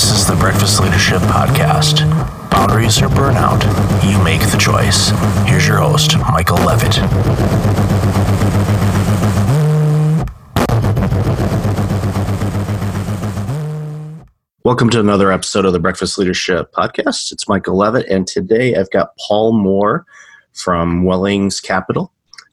This 0.00 0.12
is 0.12 0.26
the 0.26 0.34
Breakfast 0.34 0.80
Leadership 0.80 1.20
Podcast. 1.24 2.08
Boundaries 2.50 3.02
or 3.02 3.08
burnout, 3.08 3.62
you 4.02 4.18
make 4.24 4.40
the 4.50 4.56
choice. 4.56 5.10
Here's 5.46 5.68
your 5.68 5.76
host, 5.76 6.16
Michael 6.16 6.56
Levitt. 6.56 6.96
Welcome 14.64 14.88
to 14.88 15.00
another 15.00 15.30
episode 15.30 15.66
of 15.66 15.74
the 15.74 15.78
Breakfast 15.78 16.16
Leadership 16.16 16.72
Podcast. 16.72 17.30
It's 17.30 17.46
Michael 17.46 17.76
Levitt, 17.76 18.06
and 18.06 18.26
today 18.26 18.76
I've 18.76 18.90
got 18.90 19.14
Paul 19.18 19.52
Moore 19.52 20.06
from 20.54 21.04
Wellings 21.04 21.60
Capital. 21.60 22.10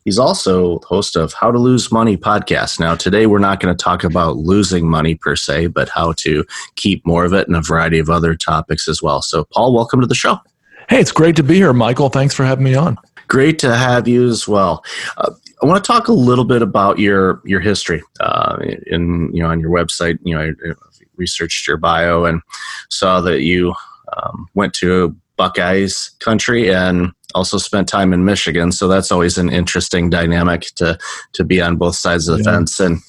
He's 0.08 0.18
also 0.18 0.80
host 0.88 1.18
of 1.18 1.34
How 1.34 1.52
to 1.52 1.60
Lose 1.60 1.92
Money 1.92 2.16
podcast. 2.16 2.80
Now, 2.80 2.96
today 2.96 3.26
we're 3.26 3.40
not 3.40 3.60
going 3.60 3.76
to 3.76 3.84
talk 3.84 4.06
about 4.06 4.38
losing 4.38 4.88
money 4.88 5.16
per 5.16 5.36
se, 5.36 5.68
but 5.68 5.90
how 5.90 6.14
to 6.20 6.46
keep 6.78 7.06
more 7.06 7.26
of 7.26 7.34
it 7.34 7.46
and 7.46 7.58
a 7.58 7.62
variety 7.62 8.00
of 8.00 8.10
other 8.10 8.34
topics 8.34 8.88
as 8.88 9.02
well. 9.04 9.22
So, 9.22 9.44
Paul, 9.44 9.74
welcome 9.74 10.00
to 10.00 10.08
the 10.08 10.16
show. 10.16 10.40
Hey, 10.88 11.02
it's 11.02 11.12
great 11.12 11.36
to 11.36 11.44
be 11.44 11.56
here, 11.56 11.74
Michael. 11.74 12.08
Thanks 12.08 12.34
for 12.34 12.46
having 12.46 12.64
me 12.64 12.74
on. 12.74 12.98
Great 13.28 13.60
to 13.60 13.76
have 13.76 14.08
you 14.08 14.26
as 14.30 14.48
well. 14.48 14.82
Uh, 15.18 15.34
I 15.62 15.66
want 15.66 15.84
to 15.84 15.92
talk 15.92 16.08
a 16.08 16.14
little 16.14 16.46
bit 16.46 16.62
about 16.62 17.00
your 17.00 17.42
your 17.44 17.60
history. 17.60 18.02
Uh, 18.22 18.60
in 18.86 19.30
you 19.34 19.44
know 19.44 19.50
on 19.50 19.60
your 19.60 19.72
website, 19.72 20.20
you 20.24 20.34
know, 20.34 20.42
I 20.42 20.72
researched 21.18 21.68
your 21.68 21.76
bio 21.76 22.24
and 22.24 22.42
saw 22.90 23.20
that 23.20 23.42
you 23.42 23.76
um, 24.16 24.48
went 24.54 24.74
to 24.76 25.18
Buckeyes 25.36 26.12
country 26.20 26.74
and 26.74 27.12
also 27.38 27.58
spent 27.58 27.88
time 27.88 28.14
in 28.14 28.26
Michigan. 28.26 28.72
So 28.72 28.88
that's 28.88 29.12
always 29.12 29.38
an 29.38 29.50
interesting 29.50 30.10
dynamic 30.10 30.62
to 30.76 30.98
to 31.34 31.44
be 31.44 31.62
on 31.62 31.78
both 31.78 31.96
sides 31.96 32.28
of 32.28 32.38
the 32.38 32.44
yeah. 32.44 32.58
fence. 32.58 32.80
And 32.80 33.00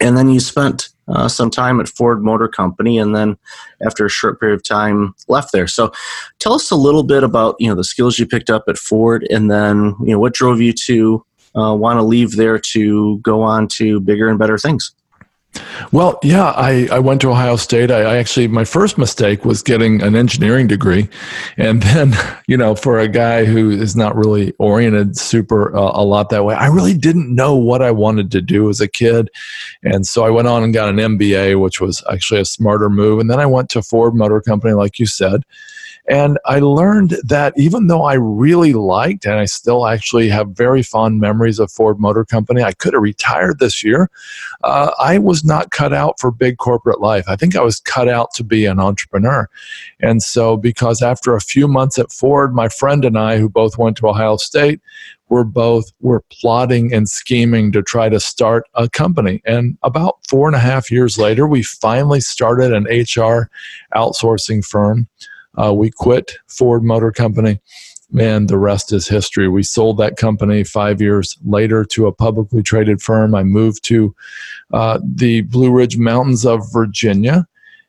and 0.00 0.16
then 0.16 0.30
you 0.30 0.40
spent 0.40 0.88
uh, 1.08 1.28
some 1.28 1.50
time 1.50 1.80
at 1.80 1.88
Ford 1.88 2.22
Motor 2.22 2.48
Company, 2.48 2.98
and 2.98 3.14
then 3.14 3.36
after 3.84 4.04
a 4.04 4.10
short 4.10 4.38
period 4.38 4.54
of 4.54 4.62
time, 4.62 5.14
left 5.26 5.52
there. 5.52 5.66
So, 5.66 5.90
tell 6.38 6.52
us 6.52 6.70
a 6.70 6.76
little 6.76 7.02
bit 7.02 7.24
about 7.24 7.56
you 7.58 7.68
know 7.68 7.74
the 7.74 7.84
skills 7.84 8.18
you 8.18 8.26
picked 8.26 8.50
up 8.50 8.64
at 8.68 8.78
Ford, 8.78 9.26
and 9.30 9.50
then 9.50 9.94
you 10.00 10.12
know 10.12 10.18
what 10.18 10.34
drove 10.34 10.60
you 10.60 10.72
to 10.84 11.24
uh, 11.56 11.74
want 11.74 11.98
to 11.98 12.02
leave 12.02 12.36
there 12.36 12.58
to 12.58 13.18
go 13.18 13.42
on 13.42 13.68
to 13.68 14.00
bigger 14.00 14.28
and 14.28 14.38
better 14.38 14.58
things. 14.58 14.92
Well, 15.92 16.18
yeah, 16.22 16.52
I, 16.56 16.88
I 16.92 16.98
went 16.98 17.20
to 17.22 17.30
Ohio 17.30 17.56
State. 17.56 17.90
I, 17.90 18.02
I, 18.02 18.16
actually, 18.16 18.48
my 18.48 18.64
first 18.64 18.98
mistake 18.98 19.44
was 19.44 19.62
getting 19.62 20.02
an 20.02 20.14
engineering 20.14 20.66
degree. 20.66 21.08
And 21.56 21.82
then, 21.88 22.14
you 22.46 22.56
know, 22.56 22.74
for 22.74 22.98
a 22.98 23.08
guy 23.08 23.44
who 23.44 23.70
is 23.70 23.96
not 23.96 24.14
really 24.16 24.52
oriented 24.58 25.16
super 25.16 25.74
uh, 25.74 25.80
a 25.94 26.04
lot 26.04 26.30
that 26.30 26.44
way, 26.44 26.54
I 26.54 26.66
really 26.66 26.94
didn't 26.94 27.34
know 27.34 27.56
what 27.56 27.82
I 27.82 27.90
wanted 27.90 28.30
to 28.32 28.40
do 28.40 28.68
as 28.68 28.80
a 28.80 28.88
kid. 28.88 29.30
And 29.82 30.06
so 30.06 30.24
I 30.24 30.30
went 30.30 30.48
on 30.48 30.62
and 30.62 30.74
got 30.74 30.88
an 30.88 30.96
MBA, 30.96 31.60
which 31.60 31.80
was 31.80 32.02
actually 32.10 32.40
a 32.40 32.44
smarter 32.44 32.90
move. 32.90 33.20
And 33.20 33.30
then 33.30 33.40
I 33.40 33.46
went 33.46 33.70
to 33.70 33.82
Ford 33.82 34.14
Motor 34.14 34.40
Company, 34.40 34.74
like 34.74 34.98
you 34.98 35.06
said. 35.06 35.44
And 36.08 36.38
I 36.46 36.60
learned 36.60 37.16
that 37.24 37.52
even 37.56 37.86
though 37.86 38.02
I 38.02 38.14
really 38.14 38.72
liked, 38.72 39.26
and 39.26 39.34
I 39.34 39.44
still 39.44 39.86
actually 39.86 40.28
have 40.30 40.48
very 40.50 40.82
fond 40.82 41.20
memories 41.20 41.58
of 41.58 41.70
Ford 41.70 42.00
Motor 42.00 42.24
Company, 42.24 42.62
I 42.62 42.72
could 42.72 42.94
have 42.94 43.02
retired 43.02 43.58
this 43.58 43.84
year. 43.84 44.10
Uh, 44.64 44.90
I 44.98 45.18
was 45.18 45.44
not 45.44 45.70
cut 45.70 45.92
out 45.92 46.18
for 46.18 46.30
big 46.30 46.56
corporate 46.56 47.00
life. 47.00 47.24
I 47.28 47.36
think 47.36 47.56
I 47.56 47.62
was 47.62 47.80
cut 47.80 48.08
out 48.08 48.32
to 48.34 48.44
be 48.44 48.64
an 48.64 48.80
entrepreneur. 48.80 49.48
And 50.00 50.22
so, 50.22 50.56
because 50.56 51.02
after 51.02 51.34
a 51.36 51.40
few 51.40 51.68
months 51.68 51.98
at 51.98 52.10
Ford, 52.10 52.54
my 52.54 52.68
friend 52.68 53.04
and 53.04 53.18
I, 53.18 53.36
who 53.38 53.50
both 53.50 53.76
went 53.76 53.98
to 53.98 54.08
Ohio 54.08 54.38
State, 54.38 54.80
were 55.28 55.44
both 55.44 55.92
were 56.00 56.22
plotting 56.30 56.92
and 56.92 57.08
scheming 57.08 57.70
to 57.72 57.82
try 57.82 58.08
to 58.08 58.18
start 58.18 58.64
a 58.74 58.88
company. 58.88 59.42
And 59.44 59.76
about 59.82 60.18
four 60.26 60.46
and 60.46 60.56
a 60.56 60.60
half 60.60 60.90
years 60.90 61.18
later, 61.18 61.46
we 61.46 61.62
finally 61.62 62.20
started 62.20 62.72
an 62.72 62.84
HR 62.84 63.50
outsourcing 63.94 64.64
firm. 64.64 65.06
Uh, 65.60 65.72
we 65.72 65.90
quit 65.90 66.36
Ford 66.46 66.84
Motor 66.84 67.10
Company, 67.10 67.60
and 68.18 68.48
the 68.48 68.58
rest 68.58 68.92
is 68.92 69.08
history. 69.08 69.48
We 69.48 69.62
sold 69.62 69.98
that 69.98 70.16
company 70.16 70.64
five 70.64 71.00
years 71.00 71.36
later 71.44 71.84
to 71.86 72.06
a 72.06 72.12
publicly 72.12 72.62
traded 72.62 73.02
firm. 73.02 73.34
I 73.34 73.42
moved 73.42 73.82
to 73.84 74.14
uh, 74.72 75.00
the 75.02 75.42
Blue 75.42 75.72
Ridge 75.72 75.98
Mountains 75.98 76.46
of 76.46 76.72
Virginia 76.72 77.46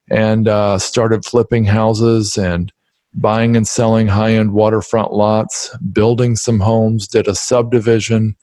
and 0.10 0.48
uh, 0.48 0.80
started 0.80 1.24
flipping 1.24 1.66
houses 1.66 2.38
and 2.38 2.74
buying 3.14 3.56
and 3.56 3.68
selling 3.68 4.08
high 4.08 4.34
end 4.34 4.54
waterfront 4.54 5.14
lots, 5.14 5.76
building 5.94 6.36
some 6.36 6.60
homes, 6.60 7.08
did 7.08 7.28
a 7.28 7.36
subdivision. 7.36 8.36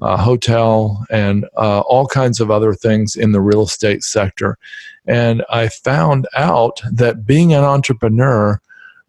a 0.00 0.16
hotel 0.16 1.06
and 1.10 1.46
uh, 1.56 1.80
all 1.80 2.06
kinds 2.06 2.40
of 2.40 2.50
other 2.50 2.74
things 2.74 3.14
in 3.14 3.30
the 3.32 3.40
real 3.40 3.62
estate 3.62 4.02
sector. 4.02 4.58
And 5.06 5.44
I 5.48 5.68
found 5.68 6.26
out 6.34 6.80
that 6.90 7.24
being 7.24 7.54
an 7.54 7.62
entrepreneur 7.62 8.60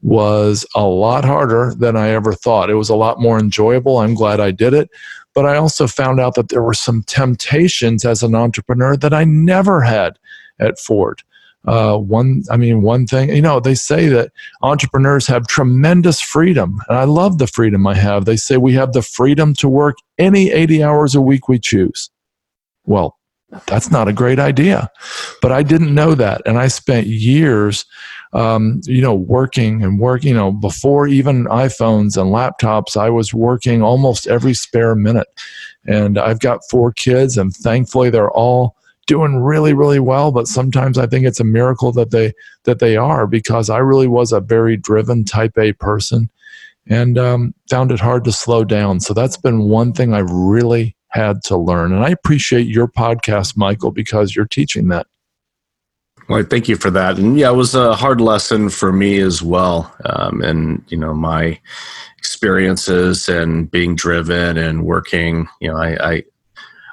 was 0.04 0.66
a 0.76 0.84
lot 0.84 1.24
harder 1.24 1.74
than 1.76 1.96
I 1.96 2.10
ever 2.10 2.34
thought. 2.34 2.70
It 2.70 2.76
was 2.76 2.90
a 2.90 2.96
lot 2.96 3.20
more 3.20 3.40
enjoyable. 3.40 4.00
I'm 4.00 4.14
glad 4.14 4.40
I 4.40 4.52
did 4.52 4.74
it. 4.74 4.90
But 5.34 5.46
I 5.46 5.56
also 5.56 5.88
found 5.88 6.20
out 6.20 6.36
that 6.36 6.50
there 6.50 6.62
were 6.62 6.74
some 6.74 7.04
temptations 7.04 8.06
as 8.06 8.22
an 8.22 8.36
entrepreneur 8.36 8.96
that 8.98 9.14
I 9.14 9.24
never 9.24 9.82
had 9.82 10.20
at 10.60 10.78
Ford. 10.78 11.24
Uh, 11.66 11.98
one, 11.98 12.44
I 12.52 12.58
mean, 12.58 12.82
one 12.82 13.08
thing, 13.08 13.34
you 13.34 13.42
know, 13.42 13.62
they 13.62 13.74
say 13.74 14.10
that 14.10 14.34
entrepreneurs 14.62 15.26
have 15.28 15.48
tremendous 15.48 16.20
freedom, 16.20 16.82
and 16.90 16.98
I 16.98 17.06
love 17.06 17.38
the 17.38 17.48
freedom 17.48 17.88
I 17.88 17.96
have. 17.96 18.26
They 18.26 18.36
say 18.36 18.58
we 18.58 18.74
have 18.74 18.92
the 18.92 19.02
freedom 19.02 19.54
to 19.56 19.70
work 19.70 19.96
any 20.18 20.52
80 20.52 20.84
hours 20.84 21.16
a 21.16 21.22
week 21.22 21.48
we 21.48 21.60
choose. 21.60 22.10
Well, 22.86 23.18
that's 23.68 23.92
not 23.92 24.08
a 24.08 24.14
great 24.14 24.40
idea. 24.40 24.90
But 25.42 25.52
I 25.52 25.64
didn't 25.64 25.96
know 25.96 26.16
that. 26.16 26.42
And 26.46 26.58
I 26.58 26.68
spent 26.68 27.08
years, 27.08 27.86
um, 28.34 28.82
you 28.86 29.02
know, 29.02 29.14
working 29.14 29.84
and 29.84 30.00
working, 30.00 30.30
you 30.30 30.36
know, 30.36 30.52
before 30.52 31.08
even 31.08 31.46
iPhones 31.46 32.20
and 32.20 32.32
laptops, 32.32 32.98
I 32.98 33.10
was 33.10 33.34
working 33.34 33.82
almost 33.82 34.28
every 34.28 34.54
spare 34.54 34.96
minute. 34.96 35.28
And 35.86 36.18
I've 36.18 36.40
got 36.40 36.68
four 36.70 36.92
kids, 36.92 37.38
and 37.38 37.56
thankfully 37.56 38.10
they're 38.10 38.32
all 38.32 38.76
doing 39.06 39.36
really 39.36 39.74
really 39.74 40.00
well 40.00 40.32
but 40.32 40.48
sometimes 40.48 40.98
i 40.98 41.06
think 41.06 41.26
it's 41.26 41.42
a 41.42 41.44
miracle 41.44 41.92
that 41.92 42.12
they 42.12 42.32
that 42.64 42.80
they 42.80 42.96
are 42.96 43.28
because 43.28 43.70
i 43.70 43.78
really 43.78 44.08
was 44.08 44.32
a 44.32 44.40
very 44.40 44.78
driven 44.78 45.26
type 45.26 45.58
a 45.58 45.74
person 45.74 46.30
and 46.88 47.18
um, 47.18 47.54
found 47.70 47.92
it 47.92 48.00
hard 48.00 48.24
to 48.24 48.32
slow 48.32 48.64
down 48.64 49.02
so 49.02 49.14
that's 49.14 49.36
been 49.36 49.64
one 49.64 49.92
thing 49.92 50.14
i've 50.14 50.32
really 50.32 50.96
had 51.14 51.44
to 51.44 51.58
learn. 51.58 51.94
And 51.94 52.04
I 52.04 52.10
appreciate 52.10 52.68
your 52.68 52.88
podcast, 52.88 53.56
Michael, 53.56 53.92
because 53.92 54.36
you're 54.36 54.46
teaching 54.46 54.88
that. 54.90 55.08
Well, 56.30 56.44
thank 56.44 56.70
you 56.70 56.78
for 56.78 56.90
that. 56.92 57.18
And 57.18 57.38
yeah, 57.38 57.52
it 57.52 57.56
was 57.56 57.76
a 57.76 57.96
hard 57.96 58.22
lesson 58.22 58.70
for 58.70 58.94
me 58.94 59.20
as 59.20 59.42
well. 59.42 59.94
Um, 60.06 60.42
and, 60.42 60.84
you 60.88 60.98
know, 60.98 61.14
my 61.14 61.60
experiences 62.18 63.28
and 63.28 63.70
being 63.70 63.96
driven 63.96 64.58
and 64.58 64.86
working, 64.86 65.48
you 65.60 65.70
know, 65.70 65.78
I, 65.78 66.14
I, 66.14 66.24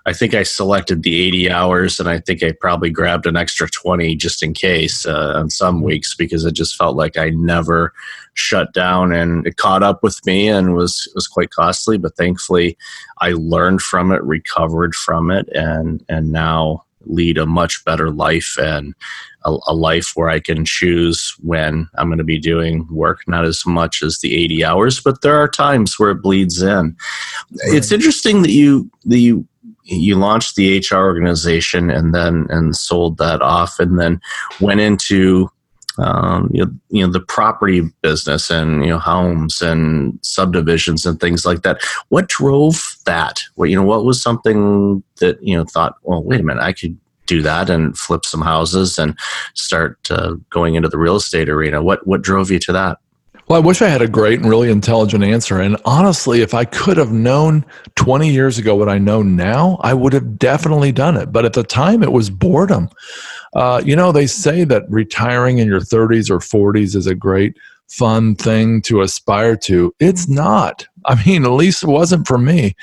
I 0.06 0.12
think 0.12 0.34
I 0.34 0.42
selected 0.42 1.02
the 1.02 1.22
80 1.22 1.50
hours 1.50 2.00
and 2.00 2.08
I 2.08 2.18
think 2.18 2.42
I 2.42 2.52
probably 2.52 2.90
grabbed 2.90 3.26
an 3.26 3.36
extra 3.36 3.68
20 3.68 4.16
just 4.16 4.42
in 4.42 4.54
case 4.54 5.06
uh, 5.06 5.34
on 5.36 5.50
some 5.50 5.82
weeks 5.82 6.16
because 6.16 6.44
it 6.44 6.52
just 6.52 6.74
felt 6.74 6.96
like 6.96 7.16
I 7.16 7.30
never 7.30 7.92
shut 8.34 8.72
down 8.72 9.12
and 9.12 9.46
it 9.46 9.56
caught 9.56 9.82
up 9.82 10.02
with 10.02 10.24
me 10.24 10.48
and 10.48 10.74
was 10.74 11.10
was 11.14 11.28
quite 11.28 11.50
costly 11.50 11.98
but 11.98 12.16
thankfully 12.16 12.78
I 13.20 13.32
learned 13.32 13.82
from 13.82 14.12
it 14.12 14.22
recovered 14.22 14.94
from 14.94 15.30
it 15.30 15.48
and 15.50 16.02
and 16.08 16.32
now 16.32 16.84
lead 17.04 17.38
a 17.38 17.46
much 17.46 17.84
better 17.84 18.10
life 18.10 18.56
and 18.58 18.94
a, 19.44 19.56
a, 19.66 19.74
life 19.74 20.12
where 20.14 20.28
I 20.28 20.40
can 20.40 20.64
choose 20.64 21.34
when 21.40 21.88
I'm 21.96 22.08
going 22.08 22.18
to 22.18 22.24
be 22.24 22.38
doing 22.38 22.86
work, 22.90 23.20
not 23.26 23.44
as 23.44 23.64
much 23.64 24.02
as 24.02 24.18
the 24.18 24.36
80 24.36 24.64
hours, 24.64 25.00
but 25.00 25.22
there 25.22 25.36
are 25.36 25.48
times 25.48 25.98
where 25.98 26.10
it 26.10 26.22
bleeds 26.22 26.62
in. 26.62 26.68
Right. 26.68 27.74
It's 27.74 27.92
interesting 27.92 28.42
that 28.42 28.50
you 28.50 28.90
that 29.06 29.18
you 29.18 29.46
you 29.84 30.14
launched 30.14 30.56
the 30.56 30.78
HR 30.78 30.96
organization 30.96 31.90
and 31.90 32.14
then 32.14 32.46
and 32.50 32.76
sold 32.76 33.18
that 33.18 33.42
off 33.42 33.80
and 33.80 33.98
then 33.98 34.20
went 34.60 34.80
into 34.80 35.50
um, 35.98 36.50
you, 36.52 36.64
know, 36.64 36.72
you 36.88 37.06
know 37.06 37.12
the 37.12 37.20
property 37.20 37.82
business 38.02 38.50
and 38.50 38.84
you 38.84 38.90
know 38.90 38.98
homes 38.98 39.60
and 39.60 40.18
subdivisions 40.22 41.04
and 41.06 41.20
things 41.20 41.44
like 41.44 41.62
that. 41.62 41.80
What 42.08 42.28
drove 42.28 42.96
that? 43.06 43.40
What 43.56 43.70
you 43.70 43.76
know 43.76 43.84
what 43.84 44.04
was 44.04 44.22
something 44.22 45.02
that 45.16 45.42
you 45.42 45.56
know 45.56 45.64
thought, 45.64 45.96
well, 46.02 46.22
wait 46.22 46.40
a 46.40 46.42
minute, 46.42 46.62
I 46.62 46.72
could 46.72 46.98
do 47.26 47.42
that 47.42 47.70
and 47.70 47.96
flip 47.96 48.24
some 48.24 48.40
houses 48.40 48.98
and 48.98 49.16
start 49.54 50.10
uh, 50.10 50.34
going 50.50 50.74
into 50.74 50.88
the 50.88 50.98
real 50.98 51.16
estate 51.16 51.48
arena. 51.48 51.82
What 51.82 52.06
what 52.06 52.22
drove 52.22 52.50
you 52.50 52.58
to 52.60 52.72
that? 52.72 52.98
Well, 53.50 53.60
I 53.60 53.66
wish 53.66 53.82
I 53.82 53.88
had 53.88 54.00
a 54.00 54.06
great 54.06 54.38
and 54.38 54.48
really 54.48 54.70
intelligent 54.70 55.24
answer. 55.24 55.60
And 55.60 55.76
honestly, 55.84 56.40
if 56.40 56.54
I 56.54 56.64
could 56.64 56.96
have 56.98 57.10
known 57.10 57.66
20 57.96 58.30
years 58.30 58.58
ago 58.58 58.76
what 58.76 58.88
I 58.88 58.98
know 58.98 59.22
now, 59.22 59.80
I 59.82 59.92
would 59.92 60.12
have 60.12 60.38
definitely 60.38 60.92
done 60.92 61.16
it. 61.16 61.32
But 61.32 61.44
at 61.44 61.54
the 61.54 61.64
time, 61.64 62.04
it 62.04 62.12
was 62.12 62.30
boredom. 62.30 62.90
Uh, 63.54 63.82
you 63.84 63.96
know, 63.96 64.12
they 64.12 64.26
say 64.26 64.64
that 64.64 64.88
retiring 64.88 65.58
in 65.58 65.66
your 65.66 65.80
30s 65.80 66.30
or 66.30 66.38
40s 66.38 66.94
is 66.94 67.06
a 67.06 67.14
great, 67.14 67.56
fun 67.88 68.34
thing 68.36 68.80
to 68.82 69.00
aspire 69.00 69.56
to. 69.56 69.94
It's 69.98 70.28
not. 70.28 70.86
I 71.04 71.22
mean, 71.24 71.44
at 71.44 71.50
least 71.50 71.82
it 71.82 71.88
wasn't 71.88 72.26
for 72.26 72.38
me. 72.38 72.76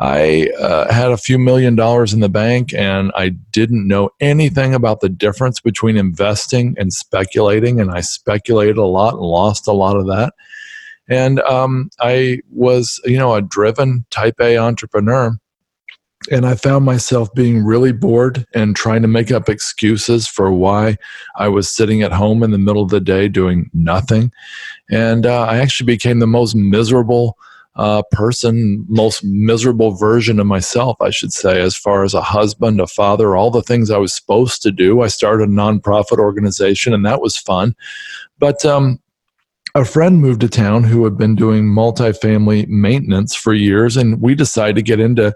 I 0.00 0.48
uh, 0.58 0.90
had 0.90 1.12
a 1.12 1.18
few 1.18 1.38
million 1.38 1.76
dollars 1.76 2.14
in 2.14 2.20
the 2.20 2.28
bank 2.30 2.72
and 2.72 3.12
I 3.14 3.28
didn't 3.28 3.86
know 3.86 4.08
anything 4.18 4.74
about 4.74 5.00
the 5.00 5.10
difference 5.10 5.60
between 5.60 5.98
investing 5.98 6.74
and 6.78 6.90
speculating. 6.90 7.80
And 7.80 7.90
I 7.90 8.00
speculated 8.00 8.78
a 8.78 8.84
lot 8.86 9.14
and 9.14 9.22
lost 9.22 9.68
a 9.68 9.72
lot 9.72 9.96
of 9.96 10.06
that. 10.06 10.32
And 11.08 11.40
um, 11.40 11.90
I 12.00 12.40
was, 12.50 12.98
you 13.04 13.18
know, 13.18 13.34
a 13.34 13.42
driven 13.42 14.06
type 14.08 14.36
A 14.40 14.56
entrepreneur. 14.56 15.36
And 16.30 16.44
I 16.46 16.54
found 16.54 16.84
myself 16.84 17.32
being 17.34 17.64
really 17.64 17.92
bored 17.92 18.46
and 18.54 18.76
trying 18.76 19.00
to 19.02 19.08
make 19.08 19.32
up 19.32 19.48
excuses 19.48 20.28
for 20.28 20.52
why 20.52 20.98
I 21.36 21.48
was 21.48 21.70
sitting 21.70 22.02
at 22.02 22.12
home 22.12 22.42
in 22.42 22.50
the 22.50 22.58
middle 22.58 22.82
of 22.82 22.90
the 22.90 23.00
day 23.00 23.26
doing 23.26 23.70
nothing. 23.72 24.30
And 24.90 25.24
uh, 25.24 25.44
I 25.44 25.58
actually 25.58 25.86
became 25.86 26.18
the 26.18 26.26
most 26.26 26.54
miserable 26.54 27.38
uh, 27.76 28.02
person, 28.10 28.84
most 28.88 29.24
miserable 29.24 29.92
version 29.92 30.38
of 30.40 30.46
myself, 30.46 30.96
I 31.00 31.08
should 31.08 31.32
say, 31.32 31.62
as 31.62 31.74
far 31.74 32.04
as 32.04 32.12
a 32.12 32.20
husband, 32.20 32.80
a 32.80 32.86
father, 32.86 33.36
all 33.36 33.50
the 33.50 33.62
things 33.62 33.90
I 33.90 33.96
was 33.96 34.12
supposed 34.12 34.60
to 34.62 34.70
do. 34.70 35.00
I 35.00 35.06
started 35.06 35.48
a 35.48 35.52
nonprofit 35.52 36.18
organization, 36.18 36.92
and 36.92 37.06
that 37.06 37.22
was 37.22 37.38
fun. 37.38 37.74
But 38.38 38.64
um, 38.66 39.00
a 39.74 39.84
friend 39.84 40.20
moved 40.20 40.40
to 40.40 40.48
town 40.48 40.82
who 40.82 41.04
had 41.04 41.16
been 41.16 41.34
doing 41.34 41.64
multifamily 41.64 42.66
maintenance 42.68 43.34
for 43.34 43.54
years 43.54 43.96
and 43.96 44.20
we 44.20 44.34
decided 44.34 44.76
to 44.76 44.82
get 44.82 44.98
into 44.98 45.34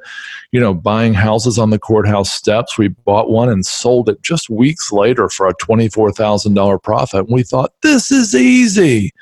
you 0.52 0.60
know 0.60 0.74
buying 0.74 1.14
houses 1.14 1.58
on 1.58 1.70
the 1.70 1.78
courthouse 1.78 2.32
steps. 2.32 2.76
We 2.76 2.88
bought 2.88 3.30
one 3.30 3.48
and 3.48 3.64
sold 3.64 4.08
it 4.08 4.22
just 4.22 4.50
weeks 4.50 4.92
later 4.92 5.28
for 5.28 5.46
a 5.46 5.54
$24000 5.54 6.82
profit. 6.82 7.26
And 7.26 7.34
we 7.34 7.42
thought 7.42 7.72
this 7.82 8.10
is 8.10 8.34
easy. 8.34 9.12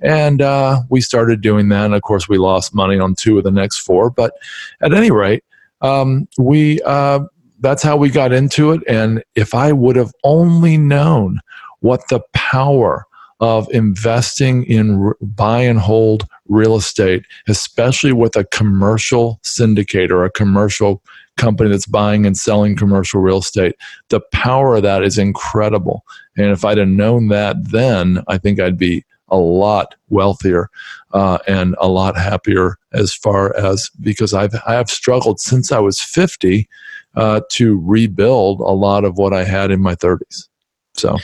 And 0.00 0.42
uh, 0.42 0.82
we 0.88 1.00
started 1.00 1.40
doing 1.40 1.68
that. 1.70 1.86
And 1.86 1.94
of 1.94 2.02
course 2.02 2.28
we 2.28 2.38
lost 2.38 2.74
money 2.74 2.98
on 2.98 3.14
two 3.14 3.38
of 3.38 3.44
the 3.44 3.50
next 3.50 3.78
four. 3.78 4.10
But 4.10 4.34
at 4.80 4.92
any 4.92 5.10
rate 5.10 5.44
um, 5.80 6.28
we 6.38 6.80
uh, 6.82 7.20
that's 7.60 7.82
how 7.82 7.96
we 7.96 8.10
got 8.10 8.32
into 8.32 8.72
it. 8.72 8.82
And 8.88 9.22
if 9.34 9.54
i 9.54 9.72
would 9.72 9.96
have 9.96 10.12
only 10.24 10.76
known 10.76 11.40
what 11.80 12.08
the 12.08 12.20
power 12.32 13.06
of 13.42 13.68
investing 13.72 14.62
in 14.66 15.12
buy 15.20 15.58
and 15.58 15.80
hold 15.80 16.28
real 16.48 16.76
estate, 16.76 17.24
especially 17.48 18.12
with 18.12 18.36
a 18.36 18.44
commercial 18.44 19.40
syndicate 19.42 20.12
or 20.12 20.24
a 20.24 20.30
commercial 20.30 21.02
company 21.36 21.68
that's 21.68 21.86
buying 21.86 22.24
and 22.24 22.36
selling 22.36 22.76
commercial 22.76 23.20
real 23.20 23.38
estate. 23.38 23.74
The 24.10 24.20
power 24.32 24.76
of 24.76 24.84
that 24.84 25.02
is 25.02 25.18
incredible. 25.18 26.04
And 26.36 26.52
if 26.52 26.64
I'd 26.64 26.78
have 26.78 26.86
known 26.86 27.28
that 27.28 27.56
then, 27.70 28.22
I 28.28 28.38
think 28.38 28.60
I'd 28.60 28.78
be 28.78 29.04
a 29.26 29.36
lot 29.36 29.96
wealthier 30.08 30.70
uh, 31.12 31.38
and 31.48 31.74
a 31.80 31.88
lot 31.88 32.16
happier 32.16 32.76
as 32.92 33.12
far 33.12 33.56
as 33.56 33.90
because 34.00 34.34
I've 34.34 34.54
I 34.68 34.74
have 34.74 34.90
struggled 34.90 35.40
since 35.40 35.72
I 35.72 35.80
was 35.80 36.00
50 36.00 36.68
uh, 37.16 37.40
to 37.50 37.80
rebuild 37.82 38.60
a 38.60 38.70
lot 38.70 39.04
of 39.04 39.18
what 39.18 39.32
I 39.32 39.42
had 39.42 39.72
in 39.72 39.82
my 39.82 39.96
30s. 39.96 40.46
So 40.94 41.16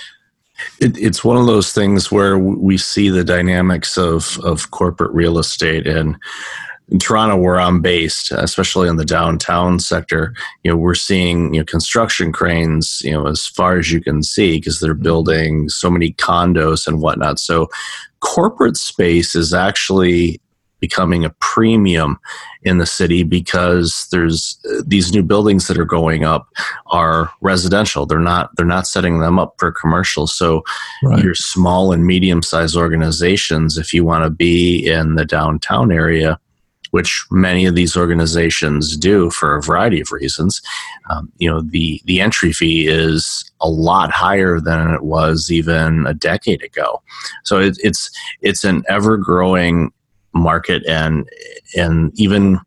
it, 0.81 0.97
it's 0.99 1.25
one 1.25 1.37
of 1.37 1.47
those 1.47 1.73
things 1.73 2.11
where 2.11 2.39
we 2.39 2.77
see 2.79 3.09
the 3.09 3.25
dynamics 3.25 3.97
of, 3.97 4.39
of 4.45 4.71
corporate 4.71 5.13
real 5.13 5.39
estate 5.39 5.87
and 5.87 6.17
in 6.91 6.99
Toronto, 6.99 7.37
where 7.37 7.61
I'm 7.61 7.83
based, 7.83 8.33
especially 8.33 8.89
in 8.89 8.97
the 8.97 9.05
downtown 9.05 9.79
sector, 9.79 10.35
you 10.63 10.71
know, 10.71 10.77
we're 10.77 10.95
seeing 10.95 11.53
you 11.53 11.61
know 11.61 11.65
construction 11.65 12.33
cranes, 12.33 13.03
you 13.05 13.13
know, 13.13 13.27
as 13.27 13.47
far 13.47 13.79
as 13.79 13.93
you 13.93 14.01
can 14.01 14.23
see, 14.23 14.59
because 14.59 14.81
they're 14.81 14.95
mm-hmm. 14.95 15.03
building 15.03 15.69
so 15.69 15.91
many 15.91 16.13
condos 16.15 16.87
and 16.87 17.03
whatnot. 17.03 17.39
So, 17.39 17.69
corporate 18.21 18.77
space 18.77 19.35
is 19.35 19.53
actually 19.53 20.41
becoming 20.81 21.25
a 21.25 21.31
premium 21.41 22.19
in 22.63 22.79
the 22.79 22.87
city 22.87 23.23
because 23.23 24.07
there's 24.11 24.59
uh, 24.71 24.83
these 24.87 25.13
new 25.13 25.23
buildings 25.23 25.67
that 25.69 25.79
are 25.79 25.85
going 25.85 26.25
up 26.25 26.49
are 26.87 27.31
residential. 27.41 28.07
They're 28.07 28.19
not 28.19 28.51
they're 28.57 28.67
not 28.67 28.87
setting 28.87 29.21
them 29.21 29.39
up 29.39 29.55
for 29.59 29.73
commercial. 29.73 30.27
So 30.27 30.63
right. 31.03 31.23
your 31.23 31.35
small 31.35 31.93
and 31.93 32.07
medium 32.07 32.43
sized 32.43 32.77
organizations 32.77 33.79
if 33.79 33.93
you 33.93 34.05
want 34.05 34.25
to 34.25 34.31
be 34.31 34.87
in 34.87 35.15
the 35.15 35.25
downtown 35.25 35.93
area 35.93 36.39
which 36.91 37.27
many 37.31 37.67
of 37.67 37.75
these 37.75 37.99
organizations 37.99 38.97
do 38.97 39.29
for 39.29 39.55
a 39.55 39.63
variety 39.63 40.01
of 40.01 40.11
reasons 40.11 40.63
um, 41.11 41.31
you 41.37 41.49
know 41.49 41.61
the 41.61 42.01
the 42.07 42.21
entry 42.21 42.51
fee 42.51 42.87
is 42.87 43.49
a 43.61 43.69
lot 43.69 44.11
higher 44.11 44.61
than 44.61 44.93
it 44.95 45.03
was 45.03 45.51
even 45.51 46.07
a 46.07 46.15
decade 46.15 46.63
ago. 46.63 47.03
So 47.45 47.59
it, 47.59 47.79
it's 47.83 48.11
it's 48.41 48.65
an 48.65 48.85
ever 48.89 49.17
growing 49.17 49.93
market 50.35 50.85
and 50.87 51.29
and 51.77 52.13
even 52.19 52.59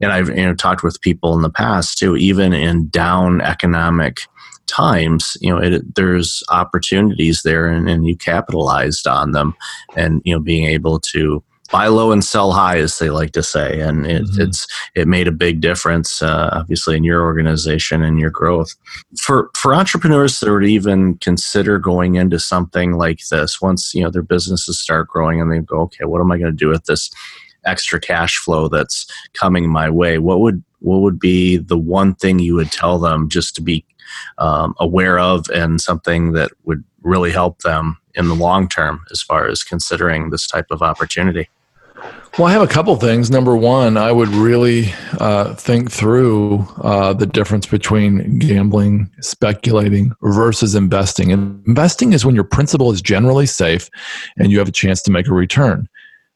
and 0.00 0.12
I've 0.12 0.28
you 0.28 0.36
know 0.36 0.54
talked 0.54 0.82
with 0.82 1.00
people 1.00 1.34
in 1.34 1.42
the 1.42 1.50
past 1.50 1.98
too 1.98 2.16
even 2.16 2.52
in 2.52 2.88
down 2.88 3.40
economic 3.40 4.20
times 4.66 5.36
you 5.40 5.50
know 5.50 5.58
it, 5.58 5.94
there's 5.94 6.42
opportunities 6.48 7.42
there 7.42 7.66
and, 7.66 7.88
and 7.88 8.06
you 8.06 8.16
capitalized 8.16 9.06
on 9.06 9.32
them 9.32 9.54
and 9.96 10.22
you 10.24 10.34
know 10.34 10.40
being 10.40 10.64
able 10.64 11.00
to 11.00 11.42
buy 11.70 11.86
low 11.86 12.10
and 12.12 12.24
sell 12.24 12.52
high, 12.52 12.78
as 12.78 12.98
they 12.98 13.10
like 13.10 13.32
to 13.32 13.42
say, 13.42 13.80
and 13.80 14.06
it, 14.06 14.24
mm-hmm. 14.24 14.42
it's 14.42 14.66
it 14.94 15.06
made 15.06 15.28
a 15.28 15.32
big 15.32 15.60
difference, 15.60 16.22
uh, 16.22 16.50
obviously, 16.52 16.96
in 16.96 17.04
your 17.04 17.22
organization 17.22 18.02
and 18.02 18.18
your 18.18 18.30
growth. 18.30 18.74
For 19.18 19.50
for 19.54 19.74
entrepreneurs 19.74 20.40
that 20.40 20.50
would 20.50 20.64
even 20.64 21.18
consider 21.18 21.78
going 21.78 22.16
into 22.16 22.38
something 22.38 22.92
like 22.92 23.20
this, 23.28 23.60
once 23.60 23.94
you 23.94 24.02
know 24.02 24.10
their 24.10 24.22
businesses 24.22 24.78
start 24.78 25.08
growing, 25.08 25.40
and 25.40 25.50
they 25.50 25.60
go, 25.60 25.80
okay, 25.82 26.04
what 26.04 26.20
am 26.20 26.32
I 26.32 26.38
going 26.38 26.52
to 26.52 26.56
do 26.56 26.68
with 26.68 26.86
this 26.86 27.10
extra 27.64 28.00
cash 28.00 28.38
flow 28.38 28.68
that's 28.68 29.06
coming 29.34 29.70
my 29.70 29.90
way? 29.90 30.18
What 30.18 30.40
would 30.40 30.62
what 30.80 31.00
would 31.00 31.18
be 31.18 31.56
the 31.56 31.78
one 31.78 32.14
thing 32.14 32.38
you 32.38 32.54
would 32.54 32.72
tell 32.72 32.98
them 32.98 33.28
just 33.28 33.54
to 33.56 33.62
be 33.62 33.84
um, 34.38 34.74
aware 34.78 35.18
of, 35.18 35.48
and 35.50 35.80
something 35.80 36.32
that 36.32 36.50
would 36.64 36.82
really 37.02 37.30
help 37.30 37.60
them 37.60 37.96
in 38.14 38.28
the 38.28 38.34
long 38.34 38.68
term 38.68 39.04
as 39.12 39.22
far 39.22 39.46
as 39.46 39.62
considering 39.62 40.30
this 40.30 40.46
type 40.46 40.66
of 40.70 40.82
opportunity? 40.82 41.48
Well, 42.38 42.46
I 42.46 42.52
have 42.52 42.62
a 42.62 42.66
couple 42.68 42.94
things. 42.96 43.30
Number 43.30 43.56
one, 43.56 43.96
I 43.96 44.12
would 44.12 44.28
really 44.28 44.94
uh, 45.18 45.54
think 45.54 45.90
through 45.90 46.66
uh, 46.82 47.12
the 47.12 47.26
difference 47.26 47.66
between 47.66 48.38
gambling, 48.38 49.10
speculating 49.20 50.12
versus 50.22 50.74
investing. 50.74 51.32
And 51.32 51.62
investing 51.66 52.12
is 52.12 52.24
when 52.24 52.34
your 52.34 52.44
principal 52.44 52.92
is 52.92 53.02
generally 53.02 53.46
safe 53.46 53.90
and 54.38 54.50
you 54.50 54.58
have 54.58 54.68
a 54.68 54.72
chance 54.72 55.02
to 55.02 55.10
make 55.10 55.26
a 55.26 55.34
return. 55.34 55.88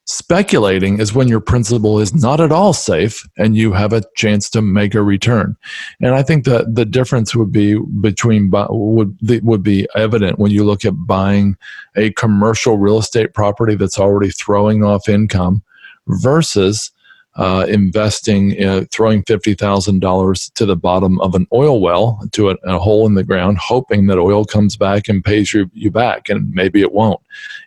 Speculating 0.06 1.01
is 1.01 1.15
when 1.15 1.29
your 1.29 1.41
principal 1.41 1.99
is 1.99 2.15
not 2.15 2.39
at 2.39 2.53
all 2.53 2.75
safe 2.75 3.27
and 3.39 3.56
you 3.56 3.73
have 3.73 3.95
a 3.95 4.03
chance 4.17 4.51
to 4.51 4.61
make 4.61 4.95
a 4.95 5.03
return. 5.03 5.56
And 6.03 6.15
I 6.15 6.23
think 6.23 6.45
that 6.45 6.75
the 6.75 6.85
difference 6.85 7.35
would 7.35 7.51
be 7.51 7.79
between 8.03 8.51
would 8.51 9.17
would 9.43 9.62
be 9.62 9.89
evident 9.95 10.39
when 10.39 10.51
you 10.51 10.62
look 10.62 10.85
at 10.85 11.06
buying 11.06 11.56
a 11.97 12.11
commercial 12.12 12.76
real 12.76 12.99
estate 12.99 13.33
property 13.33 13.76
that's 13.76 13.99
already 13.99 14.31
throwing 14.31 14.85
off 14.85 15.09
income 15.09 15.62
versus 16.09 16.90
uh, 17.37 17.67
investing, 17.69 18.62
uh, 18.64 18.85
throwing 18.93 19.23
$50,000 19.25 20.53
to 20.53 20.67
the 20.67 20.76
bottom 20.76 21.21
of 21.21 21.35
an 21.35 21.47
oil 21.53 21.81
well, 21.81 22.21
to 22.33 22.50
a, 22.50 22.57
a, 22.64 22.79
hole 22.79 23.07
in 23.07 23.14
the 23.14 23.25
ground, 23.25 23.59
hoping 23.59 24.07
that 24.07 24.19
oil 24.19 24.45
comes 24.45 24.76
back 24.76 25.09
and 25.09 25.25
pays 25.25 25.53
you, 25.53 25.69
you 25.73 25.91
back. 25.91 26.29
And 26.29 26.50
maybe 26.53 26.81
it 26.81 26.93
won't. 26.93 27.21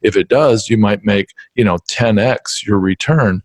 If 0.03 0.15
it 0.15 0.29
does, 0.29 0.69
you 0.69 0.77
might 0.77 1.03
make, 1.03 1.33
you 1.55 1.65
know, 1.65 1.77
10x 1.89 2.65
your 2.65 2.79
return. 2.79 3.43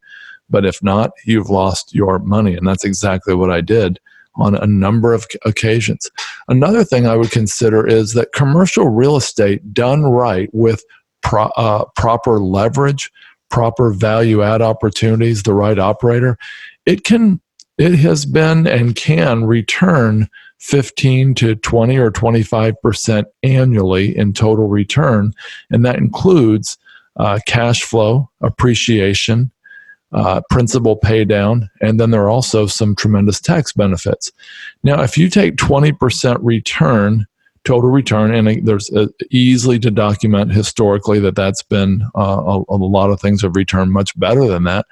But 0.49 0.65
if 0.65 0.83
not, 0.83 1.11
you've 1.25 1.51
lost 1.51 1.95
your 1.95 2.21
money. 2.21 2.55
And 2.55 2.67
that's 2.67 2.85
exactly 2.85 3.35
what 3.35 3.51
I 3.51 3.61
did 3.61 3.99
on 4.37 4.55
a 4.55 4.67
number 4.67 5.13
of 5.13 5.27
occasions. 5.45 6.11
Another 6.49 6.85
thing 6.85 7.07
I 7.07 7.17
would 7.17 7.31
consider 7.31 7.87
is 7.87 8.15
that 8.15 8.33
commercial 8.33 8.89
real 8.89 9.17
estate 9.17 9.75
done 9.75 10.05
right 10.05 10.49
with 10.53 10.85
pro, 11.23 11.45
uh, 11.57 11.85
proper 11.97 12.39
leverage, 12.39 13.11
proper 13.53 13.93
value 13.93 14.43
add 14.43 14.63
opportunities, 14.63 15.45
the 15.45 15.55
right 15.55 15.79
operator, 15.79 16.37
it 16.87 17.05
can 17.05 17.41
it 17.79 17.95
has 17.99 18.27
been 18.27 18.67
and 18.67 18.97
can 18.97 19.45
return 19.45 20.29
15 20.59 21.35
to 21.37 21.55
20 21.57 21.97
or 21.97 22.11
25% 22.11 23.25
annually 23.43 24.17
in 24.17 24.33
total 24.33 24.69
return. 24.69 25.33
And 25.71 25.85
that 25.85 25.97
includes 25.97 26.79
uh, 27.17 27.41
cash 27.47 27.83
flow, 27.83 28.31
appreciation, 28.41 29.51
uh, 30.13 30.43
principal 30.51 30.97
pay 30.97 31.25
down, 31.25 31.69
and 31.81 31.99
then 31.99 32.11
there 32.11 32.23
are 32.23 32.31
also 32.31 32.67
some 32.67 32.95
tremendous 32.95 33.41
tax 33.41 33.73
benefits. 33.73 34.31
Now, 34.83 35.03
if 35.03 35.17
you 35.17 35.29
take 35.29 35.57
20% 35.57 36.39
return 36.43 37.27
total 37.65 37.91
return, 37.91 38.35
and 38.35 38.67
there's 38.67 38.91
a, 38.91 39.09
easily 39.31 39.79
to 39.79 39.91
document 39.91 40.53
historically 40.53 41.21
that 41.21 41.37
that's 41.37 41.63
been 41.63 42.03
uh, 42.17 42.43
a, 42.59 42.59
a, 42.69 42.77
lot 42.77 43.11
of 43.11 43.21
things 43.21 43.43
have 43.43 43.57
returned 43.57 43.93
much 43.93 44.19
better 44.19 44.47
than 44.47 44.65
that. 44.65 44.87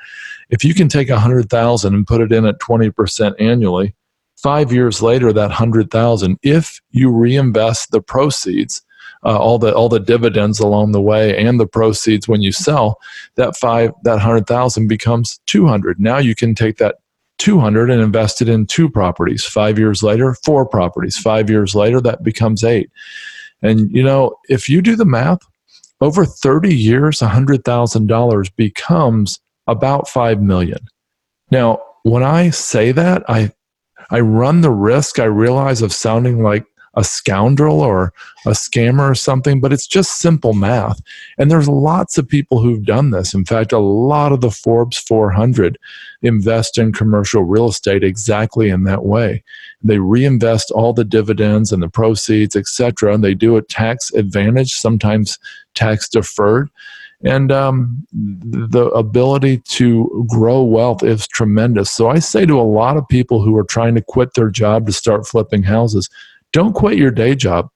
If 0.51 0.65
you 0.65 0.75
can 0.75 0.89
take 0.89 1.11
a 1.11 1.19
hundred 1.19 1.51
thousand 1.51 1.95
and 1.95 2.07
put 2.07 2.21
it 2.21 2.33
in 2.33 2.47
at 2.47 2.61
twenty 2.61 2.91
percent 2.91 3.37
annually, 3.41 3.95
five 4.37 4.73
years 4.73 5.03
later, 5.03 5.33
that 5.33 5.51
hundred 5.51 5.91
thousand, 5.91 6.39
if 6.43 6.81
you 6.91 7.11
reinvest 7.11 7.91
the 7.91 8.01
proceeds, 8.01 8.83
uh, 9.25 9.37
all 9.37 9.59
the 9.59 9.75
all 9.75 9.89
the 9.89 10.01
dividends 10.01 10.61
along 10.61 10.93
the 10.93 11.03
way 11.03 11.37
and 11.37 11.59
the 11.59 11.67
proceeds 11.67 12.29
when 12.29 12.41
you 12.41 12.53
sell, 12.53 13.01
that 13.35 13.57
five 13.57 13.93
that 14.05 14.21
hundred 14.21 14.47
thousand 14.47 14.89
becomes 14.89 15.41
two 15.47 15.67
hundred. 15.67 16.01
Now 16.01 16.19
you 16.19 16.35
can 16.35 16.55
take 16.55 16.77
that 16.77 16.97
200 17.41 17.91
and 17.91 18.01
invested 18.01 18.49
in 18.49 18.67
two 18.67 18.89
properties. 18.89 19.45
Five 19.45 19.79
years 19.79 20.03
later, 20.03 20.35
four 20.45 20.67
properties. 20.67 21.17
Five 21.17 21.51
years 21.51 21.75
later, 21.75 22.01
that 22.03 22.23
becomes 22.23 22.63
eight. 22.63 22.91
And, 23.63 23.91
you 23.91 24.03
know, 24.03 24.37
if 24.49 24.69
you 24.69 24.81
do 24.83 24.95
the 24.95 25.05
math, 25.05 25.41
over 26.01 26.25
30 26.25 26.75
years, 26.75 27.19
$100,000 27.19 28.57
becomes 28.57 29.41
about 29.67 30.09
5 30.09 30.43
million. 30.43 30.79
Now, 31.51 31.81
when 32.03 32.23
I 32.23 32.51
say 32.51 32.93
that, 32.93 33.29
I 33.29 33.53
I 34.13 34.21
run 34.21 34.61
the 34.61 34.71
risk 34.71 35.21
I 35.21 35.25
realize 35.25 35.83
of 35.83 35.93
sounding 35.93 36.43
like 36.43 36.65
a 36.95 37.05
scoundrel 37.05 37.81
or 37.81 38.13
a 38.47 38.51
scammer 38.51 39.11
or 39.11 39.15
something, 39.15 39.61
but 39.61 39.73
it's 39.73 39.87
just 39.87 40.19
simple 40.19 40.55
math. 40.55 41.01
And 41.39 41.51
there's 41.51 41.69
lots 41.69 42.19
of 42.19 42.29
people 42.29 42.61
who've 42.61 42.85
done 42.85 43.11
this. 43.11 43.33
In 43.33 43.45
fact, 43.45 43.73
a 43.73 43.79
lot 43.79 44.33
of 44.33 44.41
the 44.41 44.51
Forbes 44.51 44.99
400 44.99 45.79
invest 46.23 46.79
in 46.79 46.93
commercial 46.93 47.45
real 47.45 47.69
estate 47.69 48.03
exactly 48.03 48.71
in 48.71 48.85
that 48.85 49.05
way. 49.05 49.43
They 49.83 49.99
reinvest 49.99 50.71
all 50.73 50.93
the 50.93 51.05
dividends 51.05 51.73
and 51.73 51.83
the 51.83 51.89
proceeds, 51.89 52.57
etc. 52.57 53.15
And 53.15 53.23
they 53.23 53.35
do 53.35 53.57
it 53.57 53.69
tax 53.69 54.13
advantage, 54.13 54.73
sometimes 54.73 55.39
tax 55.75 56.09
deferred. 56.09 56.71
And 57.23 57.53
um, 57.53 58.07
the 58.13 58.87
ability 58.87 59.59
to 59.59 60.27
grow 60.29 60.63
wealth 60.63 61.03
is 61.03 61.27
tremendous. 61.29 61.91
So 61.91 62.09
I 62.09 62.19
say 62.19 62.47
to 62.47 62.59
a 62.59 62.63
lot 62.63 62.97
of 62.97 63.07
people 63.09 63.43
who 63.43 63.57
are 63.59 63.65
trying 63.65 63.95
to 63.97 64.01
quit 64.01 64.33
their 64.35 64.49
job 64.49 64.87
to 64.87 64.93
start 64.93 65.27
flipping 65.27 65.63
houses, 65.63 66.09
don't 66.53 66.73
quit 66.73 66.99
your 66.99 67.11
day 67.11 67.35
job. 67.35 67.71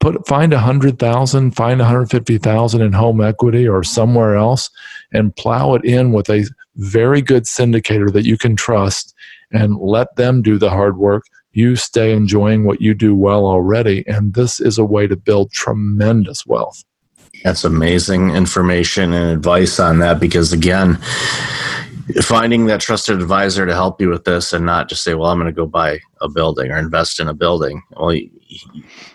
Put 0.00 0.26
find 0.28 0.52
a 0.52 0.60
hundred 0.60 0.98
thousand, 0.98 1.56
find 1.56 1.80
hundred 1.80 2.10
fifty 2.10 2.38
thousand 2.38 2.82
in 2.82 2.92
home 2.92 3.20
equity 3.20 3.66
or 3.66 3.82
somewhere 3.82 4.36
else, 4.36 4.70
and 5.12 5.34
plow 5.34 5.74
it 5.74 5.84
in 5.84 6.12
with 6.12 6.30
a 6.30 6.48
very 6.76 7.20
good 7.20 7.44
syndicator 7.44 8.12
that 8.12 8.24
you 8.24 8.38
can 8.38 8.54
trust, 8.54 9.12
and 9.50 9.76
let 9.78 10.14
them 10.14 10.40
do 10.40 10.56
the 10.56 10.70
hard 10.70 10.98
work. 10.98 11.24
You 11.52 11.74
stay 11.74 12.12
enjoying 12.12 12.64
what 12.64 12.80
you 12.80 12.94
do 12.94 13.16
well 13.16 13.44
already, 13.44 14.06
and 14.06 14.34
this 14.34 14.60
is 14.60 14.78
a 14.78 14.84
way 14.84 15.08
to 15.08 15.16
build 15.16 15.50
tremendous 15.50 16.46
wealth. 16.46 16.84
That's 17.42 17.64
amazing 17.64 18.30
information 18.30 19.12
and 19.12 19.30
advice 19.30 19.80
on 19.80 19.98
that 19.98 20.20
because 20.20 20.52
again, 20.52 20.98
finding 22.22 22.66
that 22.66 22.80
trusted 22.80 23.20
advisor 23.20 23.66
to 23.66 23.74
help 23.74 24.00
you 24.00 24.08
with 24.08 24.24
this 24.24 24.52
and 24.52 24.64
not 24.64 24.88
just 24.88 25.04
say, 25.04 25.14
well, 25.14 25.30
I'm 25.30 25.38
going 25.38 25.46
to 25.46 25.52
go 25.52 25.66
buy 25.66 26.00
a 26.20 26.28
building 26.28 26.70
or 26.70 26.78
invest 26.78 27.20
in 27.20 27.28
a 27.28 27.34
building. 27.34 27.82
Well, 27.96 28.18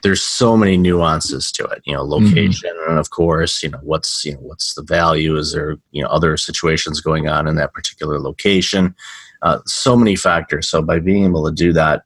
there's 0.03 0.21
so 0.21 0.55
many 0.55 0.77
nuances 0.77 1.51
to 1.53 1.65
it, 1.65 1.81
you 1.85 1.93
know, 1.93 2.03
mm-hmm. 2.03 2.25
location 2.25 2.69
mm-hmm. 2.69 2.91
and 2.91 2.99
of 2.99 3.09
course, 3.09 3.63
you 3.63 3.69
know, 3.69 3.79
what's, 3.81 4.23
you 4.23 4.33
know, 4.33 4.39
what's 4.39 4.75
the 4.75 4.83
value? 4.83 5.35
Is 5.37 5.53
there, 5.53 5.77
you 5.91 6.03
know, 6.03 6.09
other 6.09 6.37
situations 6.37 7.01
going 7.01 7.27
on 7.27 7.47
in 7.47 7.55
that 7.55 7.73
particular 7.73 8.19
location? 8.19 8.95
Uh, 9.41 9.59
so 9.65 9.95
many 9.97 10.15
factors. 10.15 10.69
So 10.69 10.81
by 10.81 10.99
being 10.99 11.25
able 11.25 11.45
to 11.45 11.51
do 11.51 11.73
that 11.73 12.03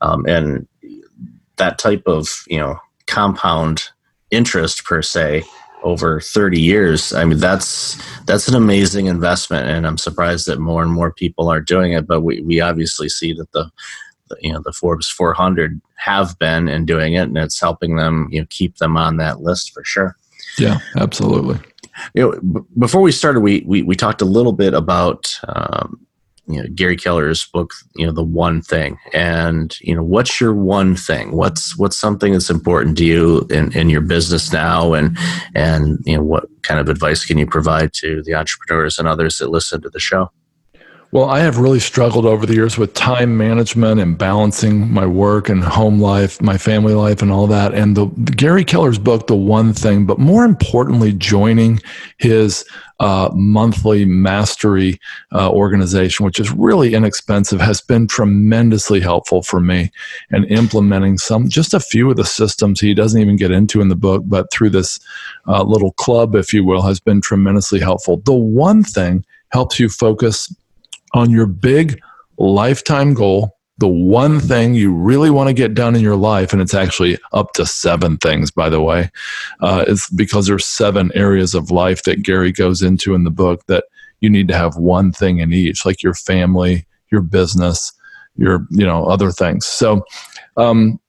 um, 0.00 0.24
and 0.26 0.66
that 1.56 1.78
type 1.78 2.04
of, 2.06 2.44
you 2.46 2.58
know, 2.58 2.78
compound 3.06 3.88
interest 4.30 4.84
per 4.84 5.02
se, 5.02 5.42
over 5.82 6.20
30 6.20 6.60
years 6.60 7.12
i 7.12 7.24
mean 7.24 7.38
that's 7.38 7.96
that's 8.24 8.48
an 8.48 8.54
amazing 8.54 9.06
investment 9.06 9.68
and 9.68 9.86
i'm 9.86 9.98
surprised 9.98 10.46
that 10.46 10.58
more 10.58 10.82
and 10.82 10.92
more 10.92 11.12
people 11.12 11.48
are 11.48 11.60
doing 11.60 11.92
it 11.92 12.06
but 12.06 12.22
we, 12.22 12.40
we 12.42 12.60
obviously 12.60 13.08
see 13.08 13.32
that 13.32 13.50
the, 13.52 13.70
the 14.28 14.36
you 14.40 14.52
know 14.52 14.60
the 14.64 14.72
forbes 14.72 15.08
400 15.08 15.80
have 15.98 16.38
been 16.38 16.68
and 16.68 16.86
doing 16.86 17.14
it 17.14 17.28
and 17.28 17.36
it's 17.36 17.60
helping 17.60 17.96
them 17.96 18.28
you 18.30 18.40
know 18.40 18.46
keep 18.50 18.76
them 18.78 18.96
on 18.96 19.16
that 19.18 19.40
list 19.40 19.72
for 19.72 19.84
sure. 19.84 20.16
Yeah 20.58 20.78
absolutely. 20.96 21.58
You 22.14 22.22
know 22.22 22.40
b- 22.40 22.66
before 22.78 23.00
we 23.00 23.12
started 23.12 23.40
we, 23.40 23.62
we 23.66 23.82
we 23.82 23.94
talked 23.94 24.22
a 24.22 24.26
little 24.26 24.52
bit 24.52 24.74
about 24.74 25.38
um, 25.48 26.06
you 26.48 26.62
know 26.62 26.68
Gary 26.74 26.96
Keller's 26.96 27.44
book, 27.46 27.72
you 27.94 28.06
know, 28.06 28.12
the 28.12 28.22
one 28.22 28.62
thing, 28.62 28.98
and 29.12 29.78
you 29.80 29.94
know, 29.94 30.02
what's 30.02 30.40
your 30.40 30.54
one 30.54 30.96
thing? 30.96 31.32
What's 31.32 31.76
what's 31.78 31.96
something 31.96 32.32
that's 32.32 32.50
important 32.50 32.96
to 32.98 33.04
you 33.04 33.46
in, 33.50 33.76
in 33.76 33.88
your 33.90 34.00
business 34.00 34.52
now, 34.52 34.94
and 34.94 35.16
and 35.54 35.98
you 36.04 36.16
know, 36.16 36.22
what 36.22 36.46
kind 36.62 36.80
of 36.80 36.88
advice 36.88 37.24
can 37.24 37.38
you 37.38 37.46
provide 37.46 37.92
to 37.94 38.22
the 38.22 38.34
entrepreneurs 38.34 38.98
and 38.98 39.06
others 39.06 39.38
that 39.38 39.50
listen 39.50 39.82
to 39.82 39.90
the 39.90 40.00
show? 40.00 40.30
Well, 41.10 41.24
I 41.24 41.38
have 41.38 41.56
really 41.56 41.80
struggled 41.80 42.26
over 42.26 42.44
the 42.44 42.52
years 42.52 42.76
with 42.76 42.92
time 42.92 43.34
management 43.34 43.98
and 43.98 44.18
balancing 44.18 44.92
my 44.92 45.06
work 45.06 45.48
and 45.48 45.64
home 45.64 45.98
life, 46.02 46.42
my 46.42 46.58
family 46.58 46.92
life, 46.92 47.22
and 47.22 47.32
all 47.32 47.46
that. 47.46 47.72
And 47.72 47.96
the, 47.96 48.06
Gary 48.36 48.62
Keller's 48.62 48.98
book, 48.98 49.26
The 49.26 49.34
One 49.34 49.72
Thing, 49.72 50.04
but 50.04 50.18
more 50.18 50.44
importantly, 50.44 51.14
joining 51.14 51.80
his 52.18 52.66
uh, 53.00 53.30
monthly 53.32 54.04
mastery 54.04 55.00
uh, 55.32 55.50
organization, 55.50 56.26
which 56.26 56.38
is 56.38 56.52
really 56.52 56.92
inexpensive, 56.92 57.58
has 57.58 57.80
been 57.80 58.06
tremendously 58.06 59.00
helpful 59.00 59.40
for 59.40 59.60
me 59.60 59.90
and 60.30 60.44
implementing 60.50 61.16
some, 61.16 61.48
just 61.48 61.72
a 61.72 61.80
few 61.80 62.10
of 62.10 62.16
the 62.16 62.24
systems 62.26 62.80
he 62.80 62.92
doesn't 62.92 63.20
even 63.20 63.36
get 63.36 63.50
into 63.50 63.80
in 63.80 63.88
the 63.88 63.96
book, 63.96 64.24
but 64.26 64.52
through 64.52 64.68
this 64.68 65.00
uh, 65.46 65.62
little 65.62 65.92
club, 65.92 66.34
if 66.34 66.52
you 66.52 66.64
will, 66.64 66.82
has 66.82 67.00
been 67.00 67.22
tremendously 67.22 67.80
helpful. 67.80 68.18
The 68.18 68.34
one 68.34 68.82
thing 68.82 69.24
helps 69.52 69.80
you 69.80 69.88
focus 69.88 70.54
on 71.14 71.30
your 71.30 71.46
big 71.46 72.00
lifetime 72.38 73.14
goal, 73.14 73.56
the 73.78 73.88
one 73.88 74.40
thing 74.40 74.74
you 74.74 74.92
really 74.92 75.30
want 75.30 75.48
to 75.48 75.54
get 75.54 75.74
done 75.74 75.94
in 75.94 76.02
your 76.02 76.16
life, 76.16 76.52
and 76.52 76.60
it's 76.60 76.74
actually 76.74 77.16
up 77.32 77.52
to 77.52 77.64
seven 77.64 78.18
things, 78.18 78.50
by 78.50 78.68
the 78.68 78.80
way, 78.80 79.10
uh, 79.60 79.84
is 79.86 80.08
because 80.14 80.46
there's 80.46 80.66
seven 80.66 81.12
areas 81.14 81.54
of 81.54 81.70
life 81.70 82.02
that 82.02 82.22
Gary 82.22 82.50
goes 82.50 82.82
into 82.82 83.14
in 83.14 83.24
the 83.24 83.30
book 83.30 83.64
that 83.66 83.84
you 84.20 84.28
need 84.28 84.48
to 84.48 84.56
have 84.56 84.76
one 84.76 85.12
thing 85.12 85.38
in 85.38 85.52
each, 85.52 85.86
like 85.86 86.02
your 86.02 86.14
family, 86.14 86.86
your 87.12 87.20
business, 87.20 87.92
your 88.36 88.66
you 88.70 88.84
know 88.84 89.04
other 89.04 89.30
things. 89.30 89.66
So. 89.66 90.04
Um, 90.56 91.00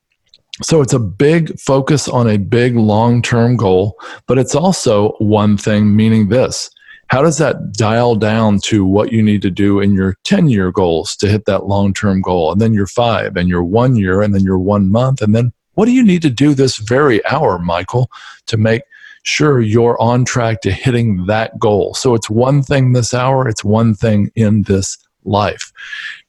so 0.61 0.81
it's 0.81 0.91
a 0.91 0.99
big 0.99 1.57
focus 1.57 2.09
on 2.09 2.27
a 2.27 2.35
big 2.35 2.75
long 2.75 3.21
term 3.21 3.55
goal, 3.55 3.95
but 4.27 4.37
it's 4.37 4.53
also 4.53 5.13
one 5.19 5.55
thing, 5.55 5.95
meaning 5.95 6.27
this 6.27 6.69
how 7.09 7.23
does 7.23 7.37
that 7.39 7.73
dial 7.73 8.15
down 8.15 8.59
to 8.59 8.85
what 8.85 9.11
you 9.11 9.21
need 9.21 9.41
to 9.41 9.49
do 9.49 9.79
in 9.79 9.93
your 9.93 10.15
10 10.23 10.47
year 10.47 10.71
goals 10.71 11.15
to 11.17 11.27
hit 11.27 11.45
that 11.45 11.65
long 11.65 11.93
term 11.93 12.21
goal, 12.21 12.51
and 12.51 12.61
then 12.61 12.73
your 12.73 12.87
five, 12.87 13.35
and 13.35 13.49
your 13.49 13.63
one 13.63 13.95
year, 13.95 14.21
and 14.21 14.33
then 14.33 14.43
your 14.43 14.59
one 14.59 14.89
month? 14.89 15.21
And 15.21 15.35
then 15.35 15.51
what 15.73 15.85
do 15.85 15.91
you 15.91 16.03
need 16.03 16.21
to 16.21 16.29
do 16.29 16.53
this 16.53 16.77
very 16.77 17.25
hour, 17.25 17.57
Michael, 17.57 18.09
to 18.45 18.57
make 18.57 18.83
sure 19.23 19.61
you're 19.61 19.99
on 20.01 20.23
track 20.23 20.61
to 20.61 20.71
hitting 20.71 21.25
that 21.25 21.57
goal? 21.57 21.93
So 21.95 22.13
it's 22.13 22.29
one 22.29 22.61
thing 22.61 22.93
this 22.93 23.13
hour, 23.13 23.47
it's 23.47 23.63
one 23.63 23.95
thing 23.95 24.31
in 24.35 24.63
this 24.63 24.97
life. 25.23 25.71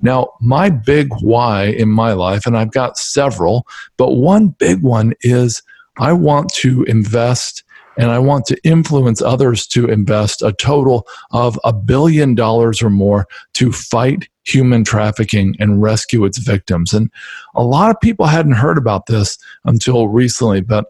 Now, 0.00 0.30
my 0.40 0.70
big 0.70 1.08
why 1.20 1.64
in 1.64 1.88
my 1.88 2.12
life, 2.12 2.46
and 2.46 2.56
I've 2.56 2.72
got 2.72 2.96
several, 2.96 3.66
but 3.96 4.12
one 4.12 4.48
big 4.48 4.82
one 4.82 5.12
is 5.20 5.62
I 5.98 6.12
want 6.12 6.52
to 6.54 6.84
invest 6.84 7.64
and 7.96 8.10
I 8.10 8.18
want 8.18 8.46
to 8.46 8.58
influence 8.64 9.20
others 9.20 9.66
to 9.68 9.86
invest 9.86 10.42
a 10.42 10.52
total 10.52 11.06
of 11.32 11.58
a 11.64 11.72
billion 11.72 12.34
dollars 12.34 12.82
or 12.82 12.90
more 12.90 13.26
to 13.54 13.72
fight 13.72 14.28
human 14.44 14.84
trafficking 14.84 15.54
and 15.58 15.82
rescue 15.82 16.24
its 16.24 16.38
victims. 16.38 16.92
And 16.92 17.10
a 17.54 17.62
lot 17.62 17.90
of 17.90 18.00
people 18.00 18.26
hadn't 18.26 18.52
heard 18.52 18.78
about 18.78 19.06
this 19.06 19.38
until 19.64 20.08
recently, 20.08 20.60
but 20.60 20.86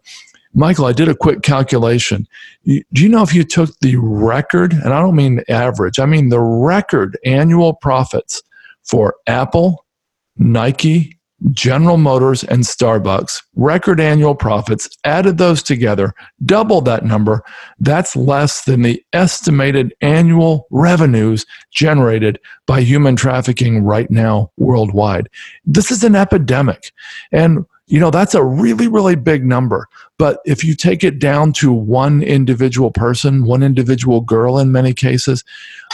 Michael, 0.52 0.86
I 0.86 0.92
did 0.92 1.08
a 1.08 1.14
quick 1.14 1.42
calculation. 1.42 2.26
do 2.64 2.82
you 2.94 3.08
know 3.08 3.22
if 3.22 3.32
you 3.32 3.44
took 3.44 3.70
the 3.80 3.96
record, 3.96 4.72
and 4.72 4.92
I 4.92 5.00
don't 5.00 5.14
mean 5.14 5.44
average, 5.48 6.00
I 6.00 6.06
mean 6.06 6.28
the 6.28 6.40
record 6.40 7.16
annual 7.24 7.74
profits 7.74 8.42
for 8.82 9.14
Apple, 9.28 9.84
Nike, 10.36 11.19
General 11.52 11.96
Motors 11.96 12.44
and 12.44 12.62
Starbucks, 12.62 13.42
record 13.56 14.00
annual 14.00 14.34
profits, 14.34 14.88
added 15.04 15.38
those 15.38 15.62
together, 15.62 16.14
double 16.44 16.80
that 16.82 17.04
number. 17.04 17.42
That's 17.78 18.14
less 18.14 18.64
than 18.64 18.82
the 18.82 19.02
estimated 19.12 19.94
annual 20.00 20.66
revenues 20.70 21.46
generated 21.70 22.38
by 22.66 22.82
human 22.82 23.16
trafficking 23.16 23.82
right 23.82 24.10
now 24.10 24.50
worldwide. 24.56 25.28
This 25.64 25.90
is 25.90 26.04
an 26.04 26.14
epidemic. 26.14 26.92
And 27.32 27.64
you 27.90 27.98
know, 27.98 28.10
that's 28.10 28.34
a 28.34 28.44
really, 28.44 28.86
really 28.86 29.16
big 29.16 29.44
number. 29.44 29.88
But 30.16 30.38
if 30.46 30.62
you 30.62 30.76
take 30.76 31.02
it 31.02 31.18
down 31.18 31.52
to 31.54 31.72
one 31.72 32.22
individual 32.22 32.92
person, 32.92 33.44
one 33.44 33.64
individual 33.64 34.20
girl 34.20 34.60
in 34.60 34.70
many 34.70 34.94
cases, 34.94 35.42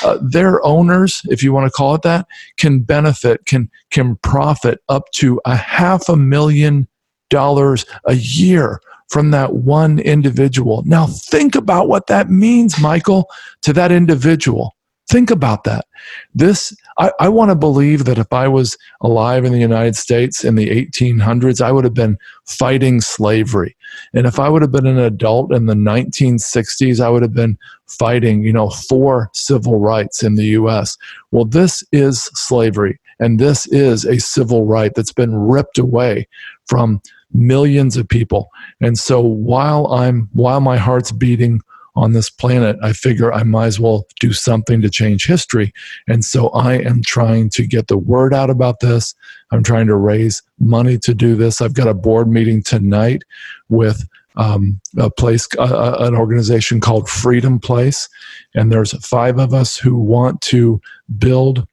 uh, 0.04 0.18
their 0.20 0.62
owners, 0.62 1.22
if 1.30 1.42
you 1.42 1.54
want 1.54 1.66
to 1.66 1.70
call 1.70 1.94
it 1.94 2.02
that, 2.02 2.26
can 2.58 2.80
benefit, 2.80 3.46
can, 3.46 3.70
can 3.90 4.16
profit 4.16 4.82
up 4.90 5.10
to 5.12 5.40
a 5.46 5.56
half 5.56 6.10
a 6.10 6.16
million 6.16 6.86
dollars 7.30 7.86
a 8.04 8.14
year 8.14 8.80
from 9.08 9.30
that 9.30 9.54
one 9.54 9.98
individual. 9.98 10.82
Now, 10.84 11.06
think 11.06 11.54
about 11.54 11.88
what 11.88 12.08
that 12.08 12.28
means, 12.28 12.78
Michael, 12.78 13.30
to 13.62 13.72
that 13.72 13.90
individual. 13.90 14.75
Think 15.08 15.30
about 15.30 15.64
that. 15.64 15.86
This, 16.34 16.76
I, 16.98 17.12
I 17.20 17.28
want 17.28 17.50
to 17.50 17.54
believe 17.54 18.06
that 18.06 18.18
if 18.18 18.32
I 18.32 18.48
was 18.48 18.76
alive 19.00 19.44
in 19.44 19.52
the 19.52 19.60
United 19.60 19.94
States 19.94 20.44
in 20.44 20.56
the 20.56 20.68
1800s, 20.68 21.60
I 21.60 21.70
would 21.70 21.84
have 21.84 21.94
been 21.94 22.18
fighting 22.44 23.00
slavery. 23.00 23.76
And 24.14 24.26
if 24.26 24.40
I 24.40 24.48
would 24.48 24.62
have 24.62 24.72
been 24.72 24.86
an 24.86 24.98
adult 24.98 25.52
in 25.52 25.66
the 25.66 25.74
1960s, 25.74 27.00
I 27.00 27.08
would 27.08 27.22
have 27.22 27.34
been 27.34 27.56
fighting, 27.86 28.42
you 28.42 28.52
know, 28.52 28.70
for 28.70 29.30
civil 29.32 29.78
rights 29.78 30.24
in 30.24 30.34
the 30.34 30.46
US. 30.46 30.98
Well, 31.30 31.44
this 31.44 31.84
is 31.92 32.24
slavery. 32.34 32.98
And 33.20 33.38
this 33.38 33.66
is 33.68 34.04
a 34.04 34.18
civil 34.18 34.66
right 34.66 34.92
that's 34.94 35.12
been 35.12 35.34
ripped 35.36 35.78
away 35.78 36.28
from 36.66 37.00
millions 37.32 37.96
of 37.96 38.08
people. 38.08 38.50
And 38.80 38.98
so 38.98 39.20
while 39.20 39.86
I'm 39.92 40.28
while 40.32 40.60
my 40.60 40.76
heart's 40.76 41.12
beating 41.12 41.60
on 41.96 42.12
this 42.12 42.28
planet, 42.28 42.76
I 42.82 42.92
figure 42.92 43.32
I 43.32 43.42
might 43.42 43.66
as 43.66 43.80
well 43.80 44.06
do 44.20 44.32
something 44.32 44.82
to 44.82 44.90
change 44.90 45.26
history. 45.26 45.72
And 46.06 46.24
so 46.24 46.48
I 46.50 46.74
am 46.74 47.02
trying 47.02 47.48
to 47.50 47.66
get 47.66 47.88
the 47.88 47.96
word 47.96 48.34
out 48.34 48.50
about 48.50 48.80
this. 48.80 49.14
I'm 49.50 49.62
trying 49.62 49.86
to 49.86 49.96
raise 49.96 50.42
money 50.58 50.98
to 50.98 51.14
do 51.14 51.34
this. 51.34 51.60
I've 51.60 51.74
got 51.74 51.88
a 51.88 51.94
board 51.94 52.28
meeting 52.28 52.62
tonight 52.62 53.22
with 53.70 54.06
um, 54.36 54.78
a 54.98 55.10
place, 55.10 55.48
uh, 55.58 55.96
an 56.00 56.14
organization 56.14 56.80
called 56.80 57.08
Freedom 57.08 57.58
Place. 57.58 58.08
And 58.54 58.70
there's 58.70 58.92
five 59.04 59.38
of 59.38 59.54
us 59.54 59.76
who 59.76 59.96
want 59.98 60.42
to 60.42 60.80
build 61.18 61.66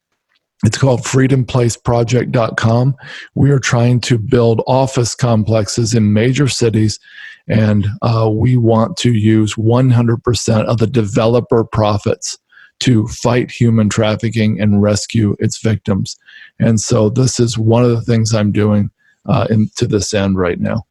it's 0.66 0.78
called 0.78 1.02
freedomplaceproject.com. 1.02 2.96
We 3.36 3.52
are 3.52 3.60
trying 3.60 4.00
to 4.02 4.18
build 4.18 4.64
office 4.66 5.14
complexes 5.14 5.94
in 5.94 6.14
major 6.14 6.48
cities, 6.48 7.00
and 7.48 7.88
uh, 8.02 8.30
we 8.32 8.58
want 8.58 8.98
to 8.98 9.14
use 9.14 9.56
100% 9.56 10.66
of 10.66 10.78
the 10.78 10.88
developer 10.88 11.64
profits 11.64 12.38
to 12.80 13.08
fight 13.08 13.52
human 13.52 13.90
trafficking 13.90 14.60
and 14.60 14.82
rescue 14.82 15.36
its 15.40 15.62
victims. 15.62 16.18
And 16.60 16.80
so, 16.80 17.10
this 17.10 17.40
is 17.40 17.58
one 17.58 17.84
of 17.84 17.92
the 17.92 18.02
things 18.02 18.34
I'm 18.34 18.52
doing 18.52 18.90
uh, 19.26 19.48
in, 19.50 19.70
to 19.76 19.88
this 19.88 20.14
end 20.14 20.38
right 20.38 20.60
now. 20.60 20.86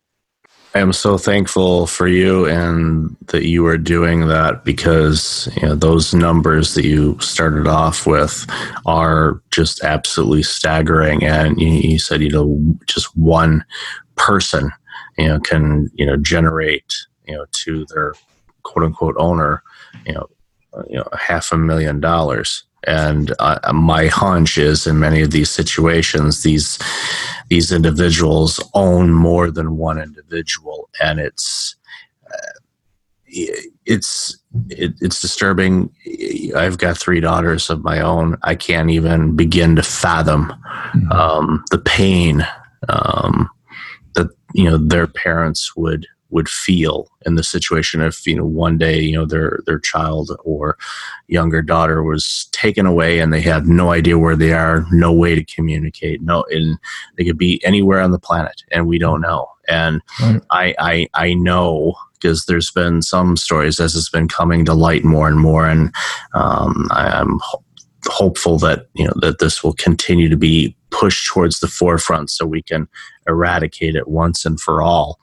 I 0.75 0.79
am 0.79 0.95
so 0.95 1.19
thankful 1.19 1.87
for 1.87 2.09
you 2.09 2.47
and 2.47 3.15
that 3.27 3.47
you 3.47 3.67
are 3.67 3.77
doing 3.77 4.29
that 4.29 4.65
because 4.65 5.51
you 5.57 5.69
know, 5.69 5.75
those 5.75 6.15
numbers 6.15 6.73
that 6.75 6.87
you 6.87 7.19
started 7.21 7.67
off 7.67 8.07
with 8.07 8.47
are 8.87 9.43
just 9.51 9.85
absolutely 9.85 10.43
staggering. 10.43 11.25
And 11.25 11.61
you, 11.61 11.69
you 11.69 11.99
said, 11.99 12.23
you 12.23 12.31
know, 12.31 12.59
just 12.87 13.15
one 13.15 13.63
person, 14.17 14.71
you 15.23 15.29
know, 15.29 15.39
can, 15.41 15.89
you 15.95 16.05
know, 16.05 16.17
generate, 16.17 16.93
you 17.27 17.35
know, 17.35 17.47
to 17.53 17.87
their 17.95 18.15
quote 18.65 18.85
unquote 18.85 19.15
owner, 19.19 19.63
you 20.05 20.13
know, 20.13 20.29
you 20.89 20.97
know, 20.97 21.09
half 21.17 21.53
a 21.53 21.57
million 21.57 22.01
dollars. 22.01 22.65
And 22.85 23.33
uh, 23.39 23.73
my 23.73 24.09
hunch 24.09 24.59
is 24.59 24.89
in 24.89 24.99
many 24.99 25.23
of 25.23 25.31
these 25.31 25.51
situations, 25.51 26.43
these 26.43 26.81
these 27.49 27.71
individuals 27.71 28.61
own 28.75 29.13
more 29.13 29.53
than 29.53 29.77
one 29.77 30.01
individual, 30.01 30.89
and 31.01 31.21
it's 31.21 31.77
uh, 32.27 32.59
it's 33.87 34.37
it, 34.71 34.95
it's 35.01 35.21
disturbing. 35.21 35.95
I've 36.57 36.79
got 36.79 36.99
three 36.99 37.21
daughters 37.21 37.71
of 37.71 37.85
my 37.85 38.01
own. 38.01 38.37
I 38.43 38.57
can't 38.57 38.91
even 38.91 39.37
begin 39.37 39.77
to 39.77 39.85
fathom 39.85 40.47
mm-hmm. 40.47 41.13
um, 41.13 41.65
the 41.71 41.79
pain 41.79 42.45
um, 42.89 43.49
you 44.55 44.65
know 44.65 44.79
their 44.79 45.07
parents 45.07 45.77
would 45.77 46.07
would 46.33 46.49
feel 46.49 47.09
in 47.27 47.35
the 47.35 47.43
situation 47.43 48.01
if 48.01 48.27
you 48.27 48.35
know 48.35 48.45
one 48.45 48.79
day 48.79 48.99
you 49.01 49.13
know 49.13 49.27
their 49.27 49.61
their 49.67 49.79
child 49.79 50.31
or 50.45 50.77
younger 51.29 51.63
daughter 51.63 52.03
was 52.03 52.49
taken 52.53 52.87
away 52.87 53.19
and 53.19 53.33
they 53.33 53.41
had 53.43 53.67
no 53.67 53.93
idea 53.93 54.19
where 54.19 54.35
they 54.35 54.53
are 54.53 54.87
no 54.91 55.13
way 55.13 55.35
to 55.35 55.45
communicate 55.45 56.23
no 56.23 56.45
and 56.51 56.79
they 57.17 57.25
could 57.25 57.39
be 57.39 57.63
anywhere 57.65 58.01
on 58.01 58.11
the 58.11 58.19
planet 58.19 58.63
and 58.73 58.87
we 58.87 58.99
don't 58.99 59.21
know 59.21 59.47
and 59.69 60.01
right. 60.21 60.43
I, 60.51 60.75
I 60.79 61.09
i 61.15 61.35
know 61.35 61.95
because 62.15 62.47
there's 62.47 62.71
been 62.71 63.03
some 63.03 63.37
stories 63.37 63.79
as 63.79 63.95
it's 63.95 64.09
been 64.09 64.29
coming 64.29 64.65
to 64.65 64.75
light 64.75 65.05
more 65.05 65.29
and 65.29 65.39
more 65.39 65.67
and 65.67 65.93
um, 66.35 66.89
I, 66.93 67.25
ho- 67.27 67.65
hopeful 68.07 68.59
that 68.59 68.89
you 68.95 69.05
know 69.05 69.13
that 69.17 69.39
this 69.39 69.63
will 69.63 69.75
continue 69.75 70.29
to 70.29 70.37
be 70.37 70.77
pushed 70.91 71.27
towards 71.29 71.61
the 71.61 71.69
forefront 71.69 72.31
so 72.31 72.45
we 72.45 72.63
can 72.63 72.89
eradicate 73.27 73.95
it 73.95 74.09
once 74.09 74.45
and 74.45 74.61
for 74.61 74.83
all 74.83 75.19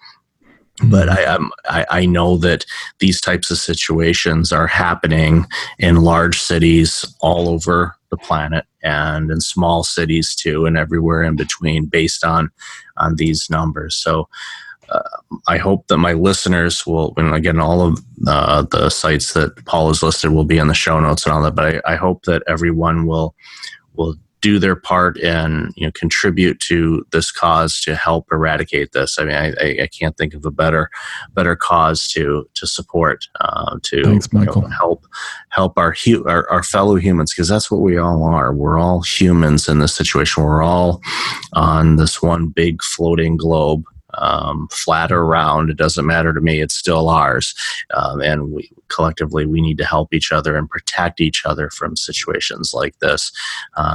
but 0.83 1.09
mm-hmm. 1.09 1.17
I, 1.17 1.25
um, 1.25 1.51
I, 1.65 1.85
I 1.89 2.05
know 2.05 2.37
that 2.37 2.65
these 2.99 3.19
types 3.19 3.51
of 3.51 3.57
situations 3.57 4.53
are 4.53 4.67
happening 4.67 5.45
in 5.77 6.03
large 6.03 6.39
cities 6.39 7.05
all 7.19 7.49
over 7.49 7.95
the 8.11 8.17
planet 8.17 8.65
and 8.81 9.29
in 9.29 9.41
small 9.41 9.83
cities 9.83 10.33
too 10.33 10.65
and 10.65 10.77
everywhere 10.77 11.23
in 11.23 11.35
between 11.35 11.85
based 11.85 12.23
on 12.23 12.49
on 12.97 13.15
these 13.15 13.49
numbers 13.49 13.95
so 13.95 14.27
uh, 14.91 15.01
I 15.47 15.57
hope 15.57 15.87
that 15.87 15.97
my 15.97 16.13
listeners 16.13 16.85
will, 16.85 17.13
and 17.17 17.33
again, 17.33 17.59
all 17.59 17.81
of 17.81 17.99
uh, 18.27 18.63
the 18.63 18.89
sites 18.89 19.33
that 19.33 19.65
Paul 19.65 19.87
has 19.89 20.03
listed 20.03 20.31
will 20.31 20.45
be 20.45 20.57
in 20.57 20.67
the 20.67 20.73
show 20.73 20.99
notes 20.99 21.25
and 21.25 21.33
all 21.33 21.41
that. 21.43 21.55
But 21.55 21.83
I, 21.85 21.93
I 21.93 21.95
hope 21.95 22.23
that 22.23 22.43
everyone 22.47 23.05
will 23.05 23.35
will 23.93 24.15
do 24.41 24.57
their 24.57 24.75
part 24.75 25.17
and 25.19 25.73
you 25.75 25.85
know 25.85 25.91
contribute 25.91 26.59
to 26.61 27.05
this 27.11 27.31
cause 27.31 27.79
to 27.81 27.95
help 27.95 28.27
eradicate 28.31 28.91
this. 28.93 29.19
I 29.19 29.23
mean, 29.25 29.35
I, 29.35 29.83
I 29.83 29.87
can't 29.87 30.15
think 30.17 30.33
of 30.33 30.45
a 30.45 30.51
better 30.51 30.89
better 31.33 31.55
cause 31.55 32.07
to 32.09 32.47
to 32.53 32.67
support 32.67 33.25
uh, 33.39 33.77
to 33.83 34.03
Thanks, 34.03 34.31
Michael. 34.31 34.63
You 34.63 34.69
know, 34.69 34.75
help 34.75 35.05
help 35.49 35.77
our, 35.77 35.93
hu- 35.93 36.25
our, 36.27 36.49
our 36.49 36.63
fellow 36.63 36.95
humans 36.95 37.33
because 37.33 37.49
that's 37.49 37.69
what 37.69 37.81
we 37.81 37.97
all 37.97 38.23
are. 38.23 38.53
We're 38.53 38.79
all 38.79 39.01
humans 39.01 39.67
in 39.67 39.79
this 39.79 39.93
situation. 39.93 40.43
We're 40.43 40.63
all 40.63 41.01
on 41.53 41.97
this 41.97 42.21
one 42.21 42.47
big 42.47 42.81
floating 42.81 43.37
globe 43.37 43.83
um, 44.15 44.67
flat 44.71 45.11
or 45.11 45.25
round, 45.25 45.69
it 45.69 45.77
doesn't 45.77 46.05
matter 46.05 46.33
to 46.33 46.41
me. 46.41 46.61
It's 46.61 46.75
still 46.75 47.09
ours, 47.09 47.53
um, 47.93 48.21
and 48.21 48.51
we 48.51 48.71
collectively 48.87 49.45
we 49.45 49.61
need 49.61 49.77
to 49.77 49.85
help 49.85 50.13
each 50.13 50.31
other 50.31 50.55
and 50.57 50.69
protect 50.69 51.21
each 51.21 51.45
other 51.45 51.69
from 51.69 51.95
situations 51.95 52.73
like 52.73 52.97
this 52.99 53.31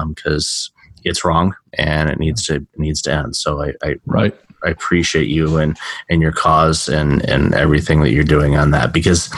because 0.09 0.71
um, 0.73 0.83
it's 1.05 1.25
wrong 1.25 1.55
and 1.75 2.09
it 2.11 2.19
needs 2.19 2.47
to 2.47 2.57
it 2.57 2.79
needs 2.79 3.03
to 3.03 3.13
end. 3.13 3.37
So 3.37 3.63
I, 3.63 3.73
I 3.83 3.97
right. 4.07 4.35
I 4.65 4.71
appreciate 4.71 5.29
you 5.29 5.59
and 5.59 5.77
and 6.09 6.23
your 6.23 6.33
cause 6.33 6.89
and 6.89 7.29
and 7.29 7.55
everything 7.55 8.01
that 8.01 8.13
you're 8.13 8.25
doing 8.25 8.57
on 8.57 8.71
that 8.71 8.93
because 8.93 9.33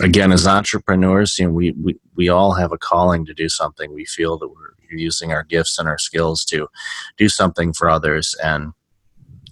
again 0.00 0.32
as 0.32 0.46
entrepreneurs 0.46 1.38
you 1.38 1.46
know 1.46 1.52
we 1.52 1.70
we, 1.72 1.96
we 2.16 2.28
all 2.28 2.52
have 2.52 2.72
a 2.72 2.78
calling 2.78 3.24
to 3.26 3.34
do 3.34 3.48
something 3.48 3.94
we 3.94 4.04
feel 4.04 4.36
that 4.38 4.48
we're 4.48 4.74
using 4.90 5.32
our 5.32 5.44
gifts 5.44 5.78
and 5.78 5.88
our 5.88 5.98
skills 5.98 6.44
to 6.44 6.68
do 7.16 7.28
something 7.28 7.72
for 7.72 7.88
others 7.88 8.34
and 8.42 8.72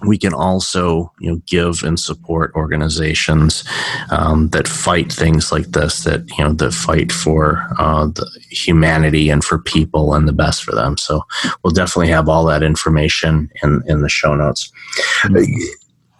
we 0.06 0.18
can 0.18 0.34
also 0.34 1.12
you 1.20 1.30
know 1.30 1.42
give 1.46 1.82
and 1.82 1.98
support 1.98 2.52
organizations 2.54 3.64
um, 4.10 4.48
that 4.48 4.68
fight 4.68 5.12
things 5.12 5.52
like 5.52 5.66
this 5.66 6.04
that 6.04 6.28
you 6.36 6.44
know 6.44 6.52
that 6.52 6.72
fight 6.72 7.12
for 7.12 7.66
uh, 7.78 8.06
the 8.06 8.26
humanity 8.50 9.28
and 9.30 9.44
for 9.44 9.58
people 9.58 10.14
and 10.14 10.26
the 10.28 10.32
best 10.32 10.64
for 10.64 10.74
them. 10.74 10.96
So 10.96 11.22
we'll 11.62 11.72
definitely 11.72 12.08
have 12.08 12.28
all 12.28 12.44
that 12.46 12.62
information 12.62 13.50
in 13.62 13.82
in 13.86 14.02
the 14.02 14.08
show 14.08 14.34
notes. 14.34 14.70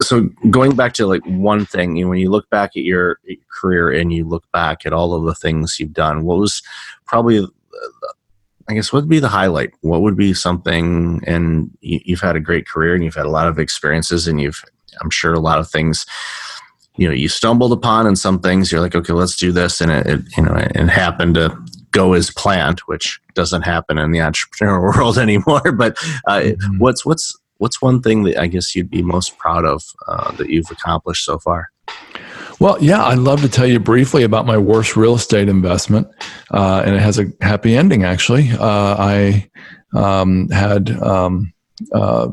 So 0.03 0.31
going 0.49 0.77
back 0.77 0.95
to 0.95 1.07
like 1.07 1.23
one 1.27 1.67
thing 1.67 1.97
you 1.97 2.05
know, 2.05 2.11
when 2.11 2.21
you 2.21 2.31
look 2.31 2.49
back 2.49 2.71
at 2.71 2.85
your 2.85 3.19
career 3.53 3.91
and 3.91 4.13
you 4.13 4.25
look 4.25 4.51
back 4.51 4.87
at 4.87 4.95
all 4.95 5.13
of 5.13 5.25
the 5.25 5.35
things 5.35 5.79
you've 5.79 5.93
done 5.93 6.25
what 6.25 6.39
was 6.39 6.63
probably 7.07 7.47
I 8.71 8.75
guess 8.75 8.93
what 8.93 9.03
would 9.03 9.09
be 9.09 9.19
the 9.19 9.29
highlight? 9.29 9.73
What 9.81 10.03
would 10.03 10.17
be 10.17 10.33
something? 10.33 11.21
And 11.27 11.77
you, 11.81 12.15
have 12.15 12.21
had 12.21 12.37
a 12.37 12.41
great 12.41 12.69
career 12.69 12.95
and 12.95 13.03
you've 13.03 13.17
had 13.17 13.27
a 13.27 13.31
lot 13.31 13.49
of 13.49 13.59
experiences, 13.59 14.29
and 14.29 14.41
you've, 14.41 14.63
I'm 15.01 15.11
sure, 15.11 15.35
a 15.35 15.41
lot 15.41 15.59
of 15.59 15.69
things. 15.69 16.07
You 16.97 17.09
know, 17.09 17.15
you 17.15 17.29
stumbled 17.29 17.73
upon, 17.73 18.07
and 18.07 18.17
some 18.17 18.39
things 18.39 18.71
you're 18.71 18.81
like, 18.81 18.95
okay, 18.95 19.13
let's 19.13 19.37
do 19.37 19.51
this, 19.51 19.81
and 19.81 19.91
it, 19.91 20.07
it 20.07 20.21
you 20.37 20.45
know, 20.45 20.55
it 20.55 20.89
happened 20.89 21.35
to 21.35 21.57
go 21.91 22.13
as 22.13 22.31
planned, 22.31 22.79
which 22.81 23.21
doesn't 23.35 23.63
happen 23.63 23.99
in 23.99 24.13
the 24.13 24.21
entrepreneurial 24.21 24.83
world 24.97 25.19
anymore. 25.19 25.73
But 25.73 25.99
uh, 26.29 26.41
mm-hmm. 26.41 26.79
what's 26.79 27.05
what's 27.05 27.37
what's 27.59 27.83
one 27.83 28.03
thing 28.03 28.23
that 28.25 28.39
I 28.39 28.47
guess 28.47 28.77
you'd 28.77 28.91
be 28.91 29.03
most 29.03 29.37
proud 29.37 29.65
of 29.65 29.83
uh, 30.07 30.31
that 30.37 30.49
you've 30.49 30.71
accomplished 30.71 31.25
so 31.25 31.41
far? 31.41 31.71
Well, 32.61 32.77
yeah, 32.79 33.03
I'd 33.07 33.19
love 33.19 33.41
to 33.41 33.49
tell 33.49 33.67
you 33.67 33.81
briefly 33.81 34.23
about 34.23 34.45
my 34.45 34.59
worst 34.59 34.95
real 34.95 35.15
estate 35.15 35.49
investment, 35.49 36.07
uh, 36.51 36.83
and 36.85 36.95
it 36.95 37.01
has 37.01 37.19
a 37.19 37.33
happy 37.41 37.75
ending. 37.75 38.05
Actually, 38.05 38.51
uh, 38.51 38.97
I 38.99 39.51
um, 39.95 40.47
had 40.51 40.91
um, 41.01 41.55
uh, 41.95 42.29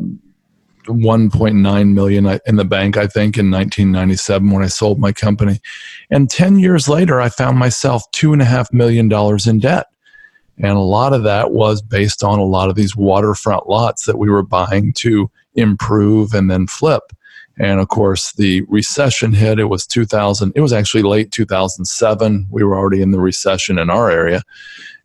1.9 0.84 1.94
million 1.94 2.40
in 2.46 2.56
the 2.58 2.66
bank, 2.66 2.98
I 2.98 3.08
think, 3.08 3.38
in 3.38 3.50
1997 3.50 4.52
when 4.52 4.64
I 4.64 4.68
sold 4.68 5.00
my 5.00 5.14
company, 5.14 5.62
and 6.10 6.30
10 6.30 6.60
years 6.60 6.90
later, 6.90 7.22
I 7.22 7.30
found 7.30 7.58
myself 7.58 8.04
two 8.12 8.34
and 8.34 8.42
a 8.42 8.46
half 8.46 8.74
million 8.74 9.08
dollars 9.08 9.48
in 9.48 9.60
debt. 9.60 9.88
And 10.58 10.72
a 10.72 10.80
lot 10.80 11.14
of 11.14 11.24
that 11.24 11.52
was 11.52 11.82
based 11.82 12.22
on 12.22 12.38
a 12.40 12.44
lot 12.44 12.68
of 12.68 12.76
these 12.76 12.98
waterfront 12.98 13.70
lots 13.70 14.06
that 14.06 14.18
we 14.18 14.30
were 14.30 14.44
buying 14.44 14.92
to 14.98 15.32
improve 15.56 16.34
and 16.34 16.52
then 16.52 16.68
flip. 16.68 17.14
And 17.60 17.80
of 17.80 17.88
course, 17.88 18.34
the 18.34 18.62
recession 18.62 19.34
hit. 19.34 19.60
It 19.60 19.66
was 19.66 19.88
2000. 19.88 20.54
It 20.56 20.62
was 20.62 20.74
actually 20.74 21.04
late 21.04 21.32
2007. 21.32 22.48
We 22.52 22.64
were 22.64 22.78
already 22.78 23.02
in 23.02 23.12
the 23.12 23.20
recession 23.20 23.80
in 23.80 23.90
our 23.90 24.12
area. 24.12 24.44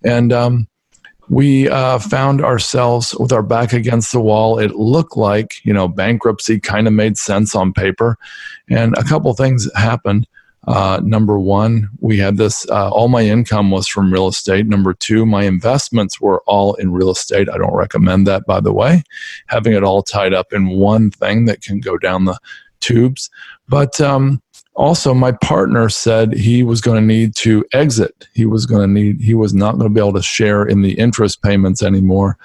And 0.05 0.33
um, 0.33 0.69
we 1.29 1.69
uh, 1.69 1.99
found 1.99 2.43
ourselves 2.43 3.15
with 3.15 3.33
our 3.33 3.43
back 3.43 3.73
against 3.73 4.13
the 4.13 4.21
wall. 4.21 4.59
It 4.59 4.75
looked 4.75 5.17
like, 5.17 5.65
you 5.65 5.73
know, 5.73 5.89
bankruptcy 5.89 6.61
kind 6.61 6.87
of 6.87 6.93
made 6.93 7.17
sense 7.17 7.55
on 7.55 7.73
paper. 7.73 8.19
And 8.69 8.95
a 8.99 9.05
couple 9.05 9.33
things 9.35 9.69
happened. 9.75 10.27
Uh, 10.69 11.01
number 11.03 11.39
one, 11.39 11.89
we 12.01 12.17
had 12.19 12.37
this, 12.37 12.69
uh, 12.71 12.89
all 12.91 13.09
my 13.09 13.23
income 13.23 13.71
was 13.71 13.89
from 13.89 14.13
real 14.13 14.29
estate. 14.29 14.67
Number 14.67 14.95
two, 14.95 15.27
my 15.27 15.43
investments 15.43 16.21
were 16.21 16.41
all 16.47 16.75
in 16.75 16.93
real 16.93 17.11
estate. 17.11 17.49
I 17.49 17.59
don't 17.59 17.75
recommend 17.75 18.27
that, 18.29 18.47
by 18.47 18.61
the 18.61 18.73
way, 18.73 19.03
having 19.47 19.73
it 19.73 19.83
all 19.83 20.03
tied 20.03 20.33
up 20.33 20.53
in 20.53 20.69
one 20.69 21.11
thing 21.11 21.47
that 21.47 21.63
can 21.63 21.81
go 21.81 21.99
down 21.99 22.27
the 22.27 22.39
tubes. 22.79 23.29
But 23.69 24.01
um, 24.01 24.41
also, 24.75 25.15
my 25.15 25.33
partner 25.33 25.89
said 25.89 26.33
he 26.33 26.63
was 26.63 26.81
going 26.81 27.01
to 27.01 27.07
need 27.07 27.35
to 27.37 27.65
exit. 27.73 28.29
He 28.33 28.47
was 28.47 28.65
going 28.65 28.83
to 28.83 28.93
need, 28.93 29.21
he 29.21 29.35
was 29.35 29.53
not 29.53 29.79
going 29.79 29.91
to 29.91 29.95
be 29.95 30.01
able 30.01 30.13
to 30.15 30.23
share 30.23 30.65
in 30.65 30.83
the 30.83 30.93
interest 30.93 31.43
payments 31.43 31.83
anymore. 31.83 32.39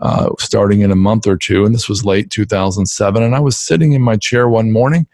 Uh, 0.00 0.30
starting 0.38 0.80
in 0.80 0.90
a 0.90 0.96
month 0.96 1.26
or 1.26 1.36
two, 1.36 1.66
and 1.66 1.74
this 1.74 1.86
was 1.86 2.06
late 2.06 2.30
2007. 2.30 3.22
And 3.22 3.36
I 3.36 3.38
was 3.38 3.58
sitting 3.58 3.92
in 3.92 4.00
my 4.00 4.16
chair 4.16 4.48
one 4.48 4.72
morning 4.72 5.06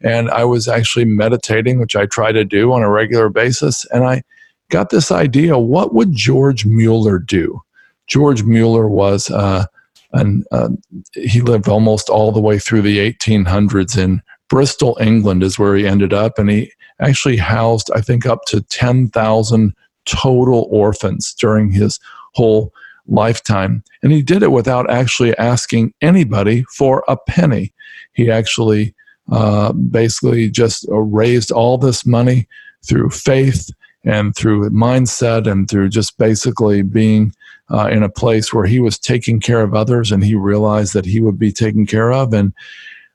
and 0.00 0.30
I 0.30 0.44
was 0.44 0.68
actually 0.68 1.04
meditating, 1.04 1.80
which 1.80 1.96
I 1.96 2.06
try 2.06 2.32
to 2.32 2.44
do 2.44 2.72
on 2.72 2.82
a 2.82 2.90
regular 2.90 3.28
basis. 3.28 3.84
And 3.86 4.04
I 4.04 4.22
got 4.70 4.90
this 4.90 5.10
idea 5.10 5.58
what 5.58 5.94
would 5.94 6.12
George 6.12 6.64
Mueller 6.66 7.18
do? 7.18 7.60
George 8.06 8.42
Mueller 8.42 8.88
was, 8.88 9.30
uh, 9.30 9.66
an, 10.12 10.44
uh, 10.52 10.70
he 11.14 11.40
lived 11.40 11.68
almost 11.68 12.08
all 12.08 12.32
the 12.32 12.40
way 12.40 12.58
through 12.58 12.82
the 12.82 12.98
1800s 12.98 13.98
in 13.98 14.22
Bristol, 14.48 14.96
England, 15.00 15.42
is 15.42 15.58
where 15.58 15.76
he 15.76 15.86
ended 15.86 16.14
up. 16.14 16.38
And 16.38 16.48
he 16.48 16.72
actually 17.00 17.36
housed, 17.36 17.90
I 17.94 18.00
think, 18.00 18.24
up 18.24 18.44
to 18.46 18.62
10,000 18.62 19.74
total 20.06 20.66
orphans 20.70 21.34
during 21.34 21.70
his 21.70 22.00
whole 22.34 22.72
lifetime. 23.06 23.82
And 24.02 24.12
he 24.12 24.22
did 24.22 24.42
it 24.42 24.52
without 24.52 24.88
actually 24.90 25.36
asking 25.36 25.92
anybody 26.00 26.64
for 26.74 27.04
a 27.08 27.16
penny. 27.16 27.74
He 28.12 28.30
actually 28.30 28.94
uh, 29.30 29.72
basically 29.72 30.50
just 30.50 30.86
raised 30.88 31.50
all 31.50 31.78
this 31.78 32.06
money 32.06 32.48
through 32.86 33.10
faith 33.10 33.70
and 34.04 34.34
through 34.34 34.70
mindset 34.70 35.50
and 35.50 35.68
through 35.68 35.88
just 35.88 36.16
basically 36.18 36.82
being 36.82 37.32
uh, 37.70 37.88
in 37.88 38.02
a 38.02 38.08
place 38.08 38.52
where 38.52 38.64
he 38.64 38.80
was 38.80 38.98
taking 38.98 39.40
care 39.40 39.60
of 39.60 39.74
others 39.74 40.10
and 40.10 40.24
he 40.24 40.34
realized 40.34 40.94
that 40.94 41.04
he 41.04 41.20
would 41.20 41.38
be 41.38 41.52
taken 41.52 41.86
care 41.86 42.12
of. 42.12 42.32
And 42.32 42.52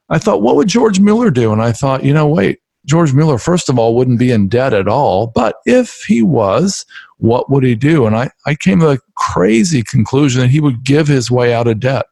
I 0.09 0.19
thought, 0.19 0.41
what 0.41 0.55
would 0.55 0.67
George 0.67 0.99
Mueller 0.99 1.31
do? 1.31 1.51
And 1.51 1.61
I 1.61 1.71
thought, 1.71 2.03
you 2.03 2.13
know, 2.13 2.27
wait, 2.27 2.59
George 2.85 3.13
Mueller, 3.13 3.37
first 3.37 3.69
of 3.69 3.79
all, 3.79 3.95
wouldn't 3.95 4.19
be 4.19 4.31
in 4.31 4.49
debt 4.49 4.73
at 4.73 4.87
all. 4.87 5.27
But 5.27 5.55
if 5.65 6.03
he 6.07 6.21
was, 6.21 6.85
what 7.17 7.49
would 7.49 7.63
he 7.63 7.75
do? 7.75 8.05
And 8.05 8.15
I, 8.15 8.29
I 8.45 8.55
came 8.55 8.81
to 8.81 8.91
a 8.91 8.99
crazy 9.15 9.81
conclusion 9.81 10.41
that 10.41 10.49
he 10.49 10.59
would 10.59 10.83
give 10.83 11.07
his 11.07 11.31
way 11.31 11.53
out 11.53 11.67
of 11.67 11.79
debt. 11.79 12.05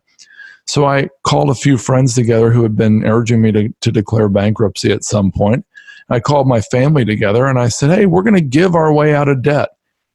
So 0.65 0.85
I 0.85 1.09
called 1.23 1.49
a 1.49 1.55
few 1.55 1.77
friends 1.77 2.15
together 2.15 2.51
who 2.51 2.63
had 2.63 2.75
been 2.75 3.05
urging 3.05 3.41
me 3.41 3.51
to, 3.51 3.69
to 3.81 3.91
declare 3.91 4.29
bankruptcy 4.29 4.91
at 4.91 5.03
some 5.03 5.31
point. 5.31 5.65
I 6.09 6.19
called 6.19 6.47
my 6.47 6.61
family 6.61 7.05
together 7.05 7.45
and 7.45 7.59
I 7.59 7.69
said, 7.69 7.89
Hey, 7.89 8.05
we're 8.05 8.23
going 8.23 8.35
to 8.35 8.41
give 8.41 8.75
our 8.75 8.93
way 8.93 9.13
out 9.13 9.27
of 9.27 9.41
debt. 9.41 9.69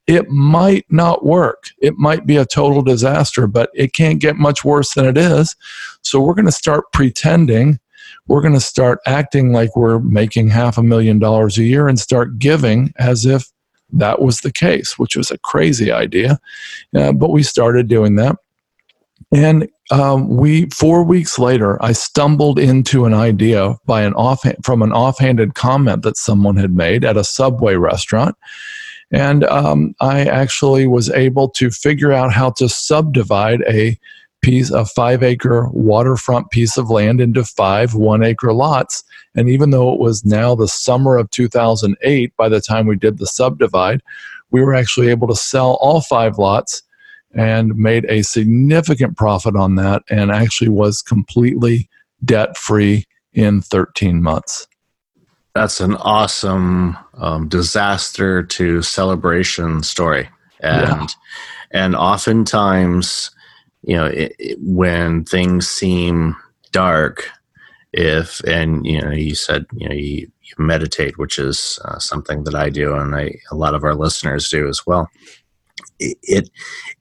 It 0.06 0.28
might 0.28 0.86
not 0.88 1.24
work. 1.24 1.70
It 1.80 1.94
might 1.96 2.26
be 2.26 2.36
a 2.36 2.46
total 2.46 2.82
disaster, 2.82 3.46
but 3.46 3.70
it 3.74 3.92
can't 3.92 4.20
get 4.20 4.36
much 4.36 4.64
worse 4.64 4.94
than 4.94 5.04
it 5.04 5.18
is. 5.18 5.56
So 6.02 6.20
we're 6.20 6.34
going 6.34 6.46
to 6.46 6.52
start 6.52 6.84
pretending. 6.92 7.80
We're 8.28 8.42
going 8.42 8.54
to 8.54 8.60
start 8.60 9.00
acting 9.06 9.52
like 9.52 9.74
we're 9.74 9.98
making 9.98 10.48
half 10.48 10.78
a 10.78 10.82
million 10.82 11.18
dollars 11.18 11.58
a 11.58 11.64
year 11.64 11.88
and 11.88 11.98
start 11.98 12.38
giving 12.38 12.92
as 12.98 13.26
if 13.26 13.50
that 13.92 14.20
was 14.20 14.40
the 14.40 14.52
case, 14.52 14.98
which 14.98 15.16
was 15.16 15.30
a 15.30 15.38
crazy 15.38 15.90
idea. 15.90 16.38
Uh, 16.94 17.12
but 17.12 17.30
we 17.30 17.42
started 17.42 17.88
doing 17.88 18.16
that. 18.16 18.36
And 19.32 19.68
um, 19.90 20.28
we 20.28 20.66
four 20.66 21.04
weeks 21.04 21.38
later, 21.38 21.82
I 21.82 21.92
stumbled 21.92 22.58
into 22.58 23.04
an 23.04 23.14
idea 23.14 23.76
by 23.86 24.02
an 24.02 24.14
off 24.14 24.44
from 24.64 24.82
an 24.82 24.92
offhanded 24.92 25.54
comment 25.54 26.02
that 26.02 26.16
someone 26.16 26.56
had 26.56 26.74
made 26.74 27.04
at 27.04 27.16
a 27.16 27.24
Subway 27.24 27.76
restaurant, 27.76 28.36
and 29.12 29.44
um, 29.44 29.94
I 30.00 30.24
actually 30.24 30.86
was 30.88 31.10
able 31.10 31.48
to 31.50 31.70
figure 31.70 32.12
out 32.12 32.32
how 32.32 32.50
to 32.52 32.68
subdivide 32.68 33.62
a 33.68 33.98
piece, 34.42 34.70
a 34.70 34.84
five 34.84 35.22
acre 35.22 35.68
waterfront 35.70 36.50
piece 36.50 36.76
of 36.76 36.90
land 36.90 37.20
into 37.20 37.44
five 37.44 37.94
one 37.94 38.24
acre 38.24 38.52
lots. 38.52 39.04
And 39.36 39.48
even 39.48 39.70
though 39.70 39.92
it 39.92 40.00
was 40.00 40.24
now 40.24 40.54
the 40.54 40.68
summer 40.68 41.16
of 41.16 41.30
2008, 41.30 42.36
by 42.36 42.48
the 42.48 42.60
time 42.60 42.86
we 42.86 42.96
did 42.96 43.18
the 43.18 43.26
subdivide, 43.26 44.02
we 44.50 44.62
were 44.62 44.74
actually 44.74 45.08
able 45.08 45.28
to 45.28 45.36
sell 45.36 45.78
all 45.80 46.00
five 46.00 46.38
lots 46.38 46.82
and 47.34 47.76
made 47.76 48.06
a 48.08 48.22
significant 48.22 49.16
profit 49.16 49.56
on 49.56 49.74
that 49.76 50.02
and 50.08 50.30
actually 50.30 50.70
was 50.70 51.02
completely 51.02 51.88
debt 52.24 52.56
free 52.56 53.04
in 53.32 53.60
13 53.60 54.22
months. 54.22 54.66
That's 55.54 55.80
an 55.80 55.94
awesome 55.96 56.96
um, 57.14 57.48
disaster 57.48 58.42
to 58.42 58.82
celebration 58.82 59.82
story. 59.82 60.28
And, 60.60 60.82
yeah. 60.82 61.06
and 61.70 61.96
oftentimes, 61.96 63.30
you 63.82 63.96
know, 63.96 64.06
it, 64.06 64.34
it, 64.38 64.58
when 64.60 65.24
things 65.24 65.68
seem 65.68 66.36
dark, 66.72 67.30
if, 67.92 68.40
and, 68.40 68.86
you 68.86 69.00
know, 69.00 69.10
you 69.10 69.34
said, 69.34 69.64
you 69.74 69.88
know, 69.88 69.94
you, 69.94 70.30
you 70.42 70.54
meditate, 70.58 71.18
which 71.18 71.38
is 71.38 71.78
uh, 71.84 71.98
something 71.98 72.44
that 72.44 72.54
I 72.54 72.68
do 72.68 72.94
and 72.94 73.14
I, 73.14 73.38
a 73.50 73.54
lot 73.54 73.74
of 73.74 73.84
our 73.84 73.94
listeners 73.94 74.48
do 74.48 74.68
as 74.68 74.86
well 74.86 75.10
it 75.98 76.50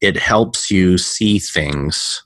it 0.01 0.17
helps 0.17 0.71
you 0.71 0.97
see 0.97 1.39
things 1.39 2.23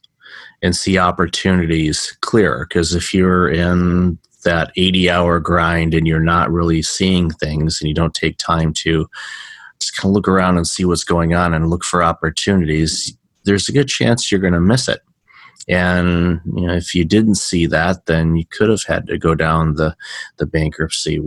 and 0.62 0.76
see 0.76 0.98
opportunities 0.98 2.18
clearer. 2.22 2.66
Because 2.68 2.94
if 2.94 3.14
you're 3.14 3.50
in 3.50 4.18
that 4.44 4.72
80 4.76 5.10
hour 5.10 5.40
grind 5.40 5.94
and 5.94 6.08
you're 6.08 6.20
not 6.20 6.52
really 6.52 6.82
seeing 6.82 7.30
things 7.30 7.80
and 7.80 7.88
you 7.88 7.94
don't 7.94 8.14
take 8.14 8.38
time 8.38 8.74
to 8.74 9.08
just 9.80 9.96
kind 9.96 10.12
of 10.12 10.16
look 10.16 10.28
around 10.28 10.58
and 10.58 10.68
see 10.68 10.86
what's 10.86 11.04
going 11.04 11.34
on 11.34 11.54
and 11.54 11.70
look 11.70 11.84
for 11.84 12.04
opportunities 12.04 13.16
there's 13.46 13.70
a 13.70 13.74
good 13.74 13.88
chance 13.88 14.32
you're 14.32 14.42
going 14.42 14.54
to 14.54 14.60
miss 14.60 14.88
it. 14.88 15.02
And 15.68 16.42
you 16.56 16.68
know 16.68 16.74
if 16.74 16.96
you 16.96 17.06
didn't 17.06 17.36
see 17.36 17.66
that 17.68 18.06
then 18.06 18.36
you 18.36 18.46
could 18.46 18.70
have 18.70 18.84
had 18.84 19.08
to 19.08 19.18
go 19.18 19.36
down 19.36 19.76
the 19.76 19.96
the 20.38 20.46
bankruptcy 20.46 21.22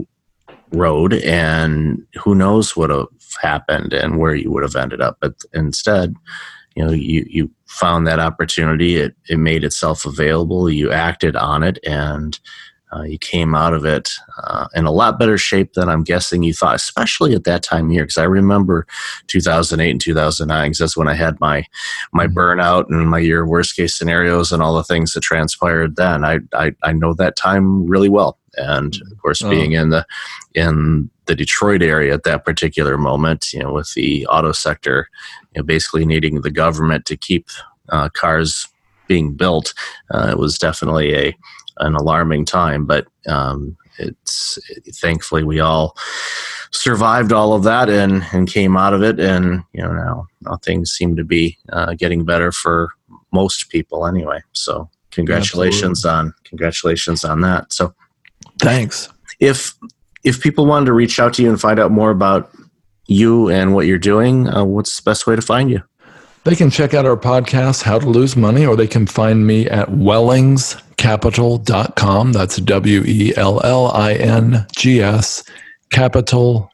road 0.72 1.12
and 1.14 2.07
who 2.22 2.35
knows 2.35 2.76
what 2.76 2.90
have 2.90 3.07
happened 3.40 3.92
and 3.92 4.18
where 4.18 4.34
you 4.34 4.50
would 4.50 4.62
have 4.62 4.76
ended 4.76 5.00
up 5.00 5.16
but 5.20 5.34
instead 5.52 6.14
you 6.74 6.84
know 6.84 6.92
you 6.92 7.26
you 7.28 7.50
found 7.72 8.06
that 8.06 8.20
opportunity. 8.20 8.96
It 8.96 9.16
it 9.28 9.38
made 9.38 9.64
itself 9.64 10.04
available. 10.04 10.70
You 10.70 10.92
acted 10.92 11.36
on 11.36 11.62
it 11.62 11.78
and 11.86 12.38
uh, 12.94 13.02
you 13.02 13.18
came 13.18 13.55
out 13.55 13.72
of 13.72 13.85
it 13.85 14.11
uh, 14.44 14.66
in 14.74 14.85
a 14.85 14.90
lot 14.90 15.18
better 15.18 15.38
shape 15.38 15.72
than 15.72 15.88
I'm 15.88 16.05
guessing 16.05 16.42
you 16.42 16.52
thought, 16.52 16.74
especially 16.74 17.35
at 17.35 17.44
that 17.44 17.62
time 17.62 17.87
of 17.87 17.92
year. 17.92 18.05
Because 18.05 18.18
I 18.18 18.24
remember 18.24 18.87
2008 19.28 19.90
and 19.90 20.00
2009, 20.00 20.64
because 20.64 20.78
that's 20.78 20.96
when 20.96 21.09
I 21.09 21.14
had 21.14 21.40
my 21.40 21.64
my 22.12 22.26
mm-hmm. 22.26 22.38
burnout 22.38 22.87
and 22.88 23.09
my 23.09 23.18
year 23.18 23.46
worst 23.46 23.76
case 23.76 23.94
scenarios 23.94 24.52
and 24.52 24.62
all 24.62 24.74
the 24.74 24.85
things 24.85 25.12
that 25.12 25.22
transpired 25.22 25.96
then. 25.96 26.24
I 26.24 26.40
I, 26.52 26.72
I 26.83 26.92
know 26.92 27.14
that 27.14 27.37
time 27.37 27.87
really 27.87 28.09
well, 28.09 28.38
and 28.57 28.94
of 29.11 29.18
course, 29.22 29.42
oh. 29.42 29.50
being 29.50 29.72
in 29.72 29.90
the 29.90 30.07
in 30.55 31.11
the 31.26 31.35
Detroit 31.35 31.83
area 31.83 32.12
at 32.12 32.24
that 32.24 32.44
particular 32.44 32.98
moment, 32.98 33.52
you 33.52 33.61
know, 33.61 33.72
with 33.72 33.92
the 33.94 34.26
auto 34.26 34.52
sector, 34.52 35.09
you 35.55 35.61
know, 35.61 35.64
basically 35.64 36.05
needing 36.05 36.40
the 36.40 36.50
government 36.50 37.07
to 37.07 37.16
keep 37.16 37.46
uh, 37.90 38.09
cars 38.11 38.68
being 39.07 39.33
built, 39.35 39.72
uh, 40.12 40.28
it 40.31 40.38
was 40.38 40.59
definitely 40.59 41.14
a 41.14 41.37
an 41.82 41.94
alarming 41.94 42.44
time. 42.44 42.86
But 42.86 43.06
um, 43.26 43.76
it's 43.98 44.58
thankfully 45.00 45.44
we 45.44 45.60
all 45.60 45.96
survived 46.70 47.32
all 47.32 47.52
of 47.52 47.62
that 47.64 47.88
and 47.90 48.24
and 48.32 48.48
came 48.48 48.76
out 48.76 48.94
of 48.94 49.02
it, 49.02 49.20
and 49.20 49.62
you 49.72 49.82
know 49.82 49.92
now, 49.92 50.26
now 50.42 50.56
things 50.56 50.90
seem 50.90 51.16
to 51.16 51.24
be 51.24 51.58
uh, 51.72 51.94
getting 51.94 52.24
better 52.24 52.52
for 52.52 52.90
most 53.32 53.68
people 53.70 54.06
anyway. 54.06 54.40
So 54.52 54.88
congratulations 55.10 56.04
Absolutely. 56.04 56.28
on 56.28 56.34
congratulations 56.44 57.24
on 57.24 57.40
that. 57.42 57.72
So 57.72 57.94
thanks. 58.60 59.08
If 59.40 59.74
if 60.24 60.40
people 60.40 60.66
wanted 60.66 60.86
to 60.86 60.92
reach 60.92 61.18
out 61.18 61.34
to 61.34 61.42
you 61.42 61.50
and 61.50 61.60
find 61.60 61.78
out 61.78 61.90
more 61.90 62.10
about 62.10 62.50
you 63.06 63.50
and 63.50 63.74
what 63.74 63.86
you're 63.86 63.98
doing, 63.98 64.48
uh, 64.48 64.64
what's 64.64 64.96
the 64.96 65.02
best 65.02 65.26
way 65.26 65.36
to 65.36 65.42
find 65.42 65.70
you? 65.70 65.82
They 66.44 66.57
can 66.57 66.70
check 66.70 66.92
out 66.92 67.07
our 67.07 67.16
podcast, 67.16 67.85
How 67.85 68.00
to 68.00 68.09
Lose 68.09 68.35
Money, 68.35 68.66
or 68.66 68.74
they 68.74 68.88
can 68.88 69.07
find 69.07 69.46
me 69.46 69.68
at 69.68 69.90
wellingscapital.com. 69.90 72.33
That's 72.33 72.57
W 72.57 73.05
E 73.07 73.33
L 73.37 73.64
L 73.64 73.92
I 73.92 74.14
N 74.14 74.66
G 74.74 75.00
S 75.00 75.44
capital.com. 75.90 76.68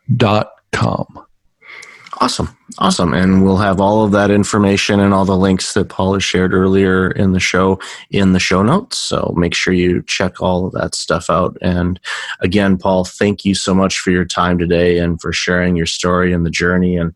Awesome. 2.21 2.57
Awesome. 2.79 3.13
And 3.13 3.45
we'll 3.45 3.59
have 3.59 3.81
all 3.81 4.05
of 4.05 4.13
that 4.13 4.31
information 4.31 5.01
and 5.01 5.13
all 5.13 5.25
the 5.25 5.37
links 5.37 5.75
that 5.75 5.89
Paul 5.89 6.15
has 6.15 6.25
shared 6.25 6.55
earlier 6.55 7.11
in 7.11 7.33
the 7.33 7.41
show 7.41 7.79
in 8.11 8.33
the 8.33 8.41
show 8.41 8.63
notes. 8.63 8.99
So 8.99 9.35
make 9.37 9.55
sure 9.55 9.73
you 9.73 10.03
check 10.03 10.41
all 10.41 10.67
of 10.67 10.73
that 10.73 10.95
stuff 10.95 11.29
out. 11.29 11.57
And 11.61 12.01
again, 12.41 12.79
Paul, 12.79 13.05
thank 13.05 13.45
you 13.45 13.55
so 13.55 13.75
much 13.75 13.99
for 13.99 14.11
your 14.11 14.25
time 14.25 14.59
today 14.59 14.99
and 14.99 15.21
for 15.21 15.33
sharing 15.33 15.77
your 15.77 15.87
story 15.87 16.33
and 16.33 16.47
the 16.47 16.51
journey 16.51 16.97
and 16.97 17.15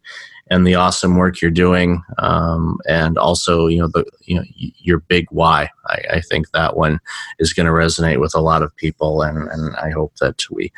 and 0.53 0.67
the 0.67 0.75
awesome 0.75 1.17
work 1.17 1.41
you're 1.41 1.51
doing, 1.51 2.03
um, 2.19 2.79
and 2.87 3.17
also 3.17 3.69
you 3.69 3.79
know 3.79 3.88
the 3.88 4.05
you 4.21 4.37
know 4.37 4.45
your 4.55 4.99
big 4.99 5.27
why. 5.31 5.71
I, 5.87 6.03
I 6.15 6.21
think 6.21 6.51
that 6.51 6.77
one 6.77 7.01
is 7.38 7.55
going 7.55 7.67
to 7.67 7.73
resonate 7.73 8.21
with 8.21 8.35
a 8.35 8.41
lot 8.41 8.62
of 8.62 8.77
people, 8.77 9.23
and, 9.23 9.49
and 9.49 9.75
I 9.77 9.91
hope 9.91 10.15
that 10.21 10.43
we 10.51 10.71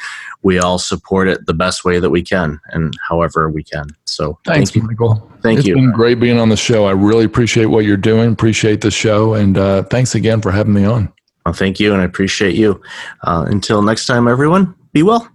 we 0.42 0.60
all 0.60 0.78
support 0.78 1.26
it 1.28 1.46
the 1.46 1.54
best 1.54 1.84
way 1.84 1.98
that 1.98 2.10
we 2.10 2.22
can, 2.22 2.60
and 2.68 2.96
however 3.06 3.50
we 3.50 3.64
can. 3.64 3.88
So 4.04 4.38
thanks, 4.44 4.70
thank 4.70 4.76
you. 4.76 4.88
Michael. 4.88 5.32
Thank 5.42 5.58
it's 5.58 5.66
you. 5.66 5.74
It's 5.74 5.80
been 5.80 5.92
great 5.92 6.20
being 6.20 6.38
on 6.38 6.50
the 6.50 6.56
show. 6.56 6.86
I 6.86 6.92
really 6.92 7.24
appreciate 7.24 7.66
what 7.66 7.84
you're 7.84 7.96
doing. 7.96 8.32
Appreciate 8.32 8.80
the 8.80 8.92
show, 8.92 9.34
and 9.34 9.58
uh, 9.58 9.82
thanks 9.84 10.14
again 10.14 10.40
for 10.40 10.52
having 10.52 10.72
me 10.72 10.84
on. 10.84 11.12
Well, 11.44 11.52
thank 11.52 11.80
you, 11.80 11.92
and 11.92 12.00
I 12.00 12.04
appreciate 12.04 12.54
you. 12.54 12.80
Uh, 13.22 13.44
until 13.48 13.82
next 13.82 14.06
time, 14.06 14.28
everyone, 14.28 14.74
be 14.92 15.02
well. 15.02 15.33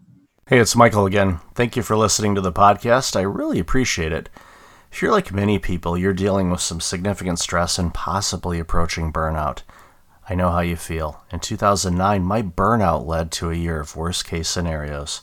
Hey, 0.49 0.57
it's 0.57 0.75
Michael 0.75 1.05
again. 1.05 1.41
Thank 1.53 1.75
you 1.75 1.83
for 1.83 1.95
listening 1.95 2.33
to 2.33 2.41
the 2.41 2.51
podcast. 2.51 3.15
I 3.15 3.21
really 3.21 3.59
appreciate 3.59 4.11
it. 4.11 4.29
If 4.91 4.99
you're 4.99 5.11
like 5.11 5.31
many 5.31 5.59
people, 5.59 5.95
you're 5.95 6.11
dealing 6.11 6.49
with 6.49 6.59
some 6.59 6.81
significant 6.81 7.37
stress 7.37 7.77
and 7.77 7.93
possibly 7.93 8.57
approaching 8.57 9.13
burnout. 9.13 9.61
I 10.27 10.33
know 10.33 10.49
how 10.49 10.61
you 10.61 10.75
feel. 10.75 11.23
In 11.31 11.39
2009, 11.39 12.23
my 12.23 12.41
burnout 12.41 13.05
led 13.05 13.31
to 13.33 13.51
a 13.51 13.55
year 13.55 13.79
of 13.79 13.95
worst 13.95 14.25
case 14.25 14.49
scenarios. 14.49 15.21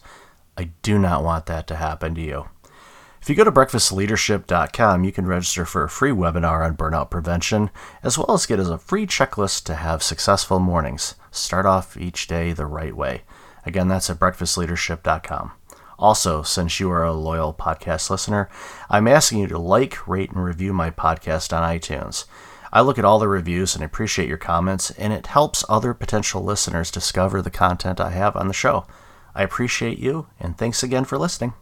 I 0.57 0.71
do 0.83 0.97
not 0.97 1.25
want 1.25 1.47
that 1.47 1.67
to 1.67 1.75
happen 1.75 2.15
to 2.15 2.21
you. 2.21 2.49
If 3.21 3.29
you 3.29 3.35
go 3.35 3.43
to 3.43 3.51
breakfastleadership.com, 3.51 5.03
you 5.03 5.11
can 5.11 5.27
register 5.27 5.65
for 5.65 5.83
a 5.83 5.91
free 5.91 6.13
webinar 6.13 6.65
on 6.65 6.77
burnout 6.77 7.11
prevention, 7.11 7.71
as 8.05 8.17
well 8.17 8.31
as 8.31 8.47
get 8.47 8.61
a 8.61 8.79
free 8.79 9.09
checklist 9.09 9.65
to 9.65 9.75
have 9.75 10.05
successful 10.05 10.61
mornings. 10.61 11.17
Start 11.33 11.67
off 11.67 11.97
each 11.97 12.29
day 12.29 12.53
the 12.53 12.67
right 12.67 12.95
way. 12.95 13.23
Again, 13.67 13.89
that's 13.89 14.09
at 14.09 14.19
breakfastleadership.com. 14.19 15.53
Also, 15.99 16.43
since 16.43 16.79
you 16.79 16.91
are 16.91 17.05
a 17.05 17.13
loyal 17.13 17.53
podcast 17.53 18.11
listener, 18.11 18.49
I'm 18.89 19.09
asking 19.09 19.41
you 19.41 19.47
to 19.49 19.59
like, 19.59 20.07
rate, 20.07 20.31
and 20.31 20.45
review 20.45 20.73
my 20.73 20.91
podcast 20.91 21.57
on 21.57 21.69
iTunes. 21.69 22.27
I 22.73 22.83
look 22.83 22.99
at 22.99 23.05
all 23.05 23.19
the 23.19 23.29
reviews 23.29 23.75
and 23.75 23.83
appreciate 23.83 24.29
your 24.29 24.37
comments, 24.37 24.91
and 24.93 25.13
it 25.13 25.29
helps 25.29 25.65
other 25.69 25.95
potential 25.95 26.43
listeners 26.43 26.91
discover 26.91 27.41
the 27.41 27.51
content 27.51 28.01
I 28.01 28.11
have 28.11 28.37
on 28.37 28.49
the 28.49 28.55
show. 28.55 28.87
I 29.35 29.43
appreciate 29.43 29.99
you, 29.99 30.27
and 30.39 30.57
thanks 30.57 30.83
again 30.83 31.05
for 31.05 31.19
listening. 31.19 31.55